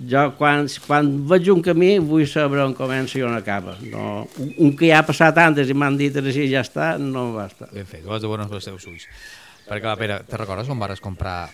Jo, 0.07 0.29
quan, 0.37 0.67
quan 0.85 1.09
veig 1.27 1.49
un 1.51 1.61
camí, 1.65 1.97
vull 1.99 2.23
saber 2.29 2.61
on 2.63 2.75
comença 2.77 3.17
i 3.19 3.23
on 3.27 3.35
acaba. 3.35 3.75
No, 3.83 4.27
un, 4.39 4.51
un 4.65 4.75
que 4.79 4.87
ja 4.87 5.01
ha 5.01 5.07
passat 5.07 5.37
antes 5.43 5.67
i 5.67 5.75
m'han 5.75 5.97
dit 5.99 6.15
així 6.21 6.47
ja 6.51 6.63
està, 6.63 6.93
no 7.01 7.33
basta. 7.35 7.67
Ben 7.73 7.87
fet, 7.89 8.05
ho 8.07 8.15
has 8.15 8.23
de 8.23 8.31
veure 8.31 8.45
amb 8.45 8.55
els 8.55 8.69
teus 8.69 8.87
ulls. 8.87 9.07
Perquè, 9.67 9.85
va, 9.85 9.97
Pere, 9.99 10.21
te 10.29 10.39
recordes 10.39 10.69
on 10.71 10.79
vares 10.79 11.03
comprar 11.03 11.49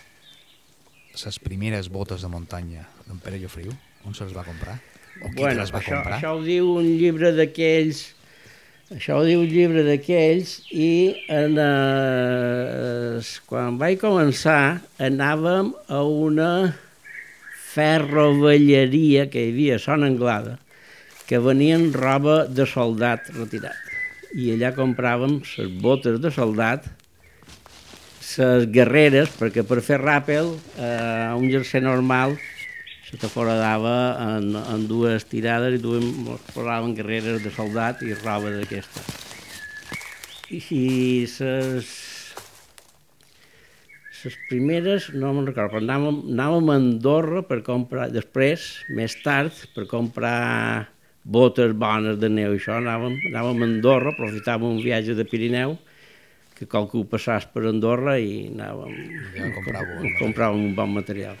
les 1.16 1.38
primeres 1.42 1.88
botes 1.90 2.22
de 2.22 2.30
muntanya 2.30 2.86
d'en 3.06 3.18
Pere 3.24 3.40
Llofriu? 3.42 3.72
On 4.06 4.14
se 4.14 4.28
les 4.28 4.36
va 4.36 4.44
comprar? 4.46 4.78
O 5.24 5.32
qui 5.32 5.42
te 5.42 5.54
les 5.56 5.72
va 5.72 5.80
això, 5.80 5.96
comprar? 5.96 6.20
això 6.20 6.36
ho 6.36 6.44
diu 6.44 6.70
un 6.76 6.86
llibre 7.00 7.32
d'aquells 7.34 8.04
això 8.94 9.16
ho 9.18 9.24
diu 9.26 9.40
un 9.42 9.48
llibre 9.50 9.82
d'aquells 9.82 10.60
i 10.70 10.90
en, 11.32 11.56
eh, 11.58 13.22
quan 13.50 13.80
vaig 13.80 13.98
començar 13.98 14.78
anàvem 15.02 15.72
a 15.90 16.02
una 16.06 16.50
ferrovelleria 17.76 19.28
que 19.30 19.44
hi 19.44 19.52
havia 19.52 19.76
a 19.76 19.82
Son 19.82 20.04
Anglada 20.06 20.58
que 21.28 21.38
venien 21.42 21.92
roba 21.92 22.44
de 22.46 22.66
soldat 22.70 23.28
retirat 23.36 23.86
i 24.36 24.52
allà 24.52 24.72
compràvem 24.76 25.40
les 25.40 25.74
botes 25.82 26.20
de 26.20 26.30
soldat 26.34 26.86
les 28.36 28.66
guerreres, 28.68 29.30
perquè 29.38 29.62
per 29.64 29.80
fer 29.80 29.96
ràpel 30.02 30.50
eh, 30.76 31.32
un 31.32 31.46
jersei 31.48 31.80
normal 31.80 32.34
se 33.06 33.16
te 33.16 33.30
foradava 33.30 33.94
en, 34.20 34.50
en 34.58 34.86
dues 34.90 35.24
tirades 35.30 35.78
i 35.78 35.80
duem, 35.80 36.04
mos 36.26 36.42
posaven 36.50 36.92
guerreres 36.98 37.40
de 37.44 37.52
soldat 37.54 38.02
i 38.02 38.16
roba 38.18 38.50
d'aquesta. 38.50 39.04
I 40.50 41.24
ses, 41.30 41.92
ses 44.26 44.36
primeres, 44.50 45.08
no 45.14 45.30
me'n 45.36 45.46
recordo, 45.46 45.76
però 45.76 45.82
anàvem, 45.84 46.20
anàvem 46.34 46.70
a 46.72 46.76
Andorra 46.80 47.42
per 47.46 47.62
comprar, 47.66 48.08
després, 48.14 48.66
més 48.98 49.14
tard, 49.22 49.54
per 49.76 49.86
comprar 49.90 50.88
botes 51.22 51.74
bones 51.78 52.18
de 52.22 52.30
neu 52.30 52.54
i 52.54 52.60
això, 52.60 52.80
anàvem, 52.80 53.16
anàvem 53.30 53.62
a 53.62 53.68
Andorra, 53.70 54.14
aprofitàvem 54.14 54.76
un 54.76 54.82
viatge 54.82 55.14
de 55.18 55.26
Pirineu, 55.28 55.76
que 56.56 56.66
qualcú 56.66 57.04
passàs 57.10 57.46
per 57.52 57.66
Andorra 57.70 58.16
i 58.18 58.48
anàvem, 58.50 58.94
Ja 59.36 59.52
compràveu 59.54 60.00
un 60.02 60.16
compràvem 60.20 60.64
un 60.70 60.74
bon 60.78 60.96
material. 60.96 61.38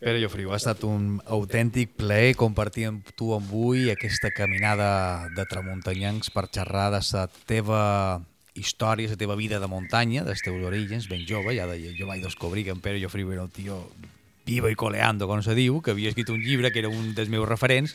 Pere 0.00 0.16
Llofriu, 0.16 0.48
ha 0.48 0.56
estat 0.56 0.80
un 0.88 1.18
autèntic 1.28 1.92
plaer 2.00 2.32
compartir 2.40 2.86
amb 2.88 3.10
tu 3.16 3.34
avui 3.36 3.90
aquesta 3.92 4.30
caminada 4.32 5.28
de 5.36 5.44
tramuntanyancs 5.44 6.32
per 6.32 6.48
xerrar 6.48 6.88
de 6.94 7.02
la 7.04 7.26
teva 7.48 7.82
història, 8.54 9.10
la 9.10 9.18
teva 9.18 9.36
vida 9.38 9.60
de 9.60 9.68
muntanya, 9.70 10.24
dels 10.26 10.42
teus 10.42 10.62
orígens, 10.66 11.08
ben 11.10 11.26
jove, 11.28 11.54
ja 11.56 11.68
deia, 11.70 11.92
jo 11.96 12.08
vaig 12.08 12.22
descobrir 12.24 12.64
que 12.66 12.74
en 12.74 12.80
Pere 12.82 13.00
Llofriu 13.00 13.32
era 13.32 13.44
un 13.46 13.52
tio 13.54 13.84
vivo 14.46 14.70
i 14.70 14.76
coleando, 14.76 15.28
com 15.30 15.42
se 15.42 15.54
diu, 15.54 15.80
que 15.84 15.94
havia 15.94 16.10
escrit 16.10 16.30
un 16.32 16.40
llibre 16.42 16.72
que 16.72 16.82
era 16.82 16.90
un 16.90 17.14
dels 17.14 17.30
meus 17.30 17.48
referents, 17.48 17.94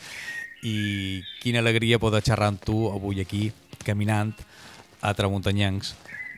i 0.65 1.22
quina 1.44 1.60
alegria 1.62 2.00
poder 2.02 2.24
xerrar 2.26 2.54
amb 2.54 2.63
tu 2.63 2.88
avui 2.89 3.20
aquí, 3.22 3.50
caminant 3.86 4.34
a 5.02 5.13
tramuntanyancs 5.13 5.94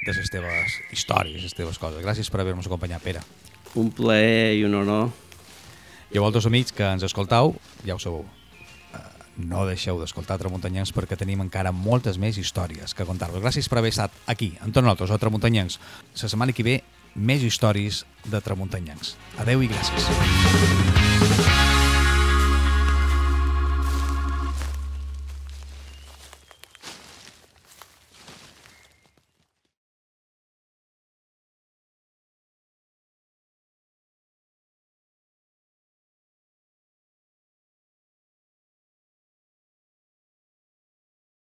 de 0.06 0.16
les 0.16 0.32
teves 0.34 0.80
històries, 0.92 1.44
les 1.44 1.56
teves 1.56 1.80
coses. 1.80 2.04
Gràcies 2.04 2.32
per 2.32 2.42
haver-nos 2.42 2.68
acompanyat, 2.68 3.04
Pere. 3.04 3.24
Un 3.78 3.92
plaer 3.94 4.58
i 4.58 4.66
un 4.68 4.76
honor. 4.80 5.12
I 6.12 6.18
a 6.18 6.24
vosaltres, 6.24 6.48
amics, 6.50 6.74
que 6.76 6.88
ens 6.88 7.06
escoltau, 7.08 7.56
ja 7.86 7.96
ho 7.96 8.02
sabeu. 8.02 8.26
No 9.38 9.68
deixeu 9.70 10.00
d'escoltar 10.02 10.40
Tramuntanyencs 10.42 10.92
perquè 10.96 11.18
tenim 11.20 11.44
encara 11.46 11.72
moltes 11.72 12.18
més 12.18 12.40
històries 12.42 12.98
que 12.98 13.06
contar-vos. 13.06 13.44
Gràcies 13.44 13.70
per 13.70 13.82
haver 13.82 13.94
estat 13.94 14.14
aquí, 14.26 14.56
amb 14.62 14.74
tots 14.74 14.86
nosaltres, 14.86 15.14
a 15.14 15.22
Tramuntanyencs. 15.22 15.80
La 16.18 16.24
setmana 16.26 16.58
que 16.58 16.66
ve, 16.66 16.78
més 17.16 17.46
històries 17.46 18.06
de 18.26 18.42
Tramuntanyencs. 18.42 19.16
Adeu 19.46 19.62
i 19.62 19.70
gràcies. 19.74 20.97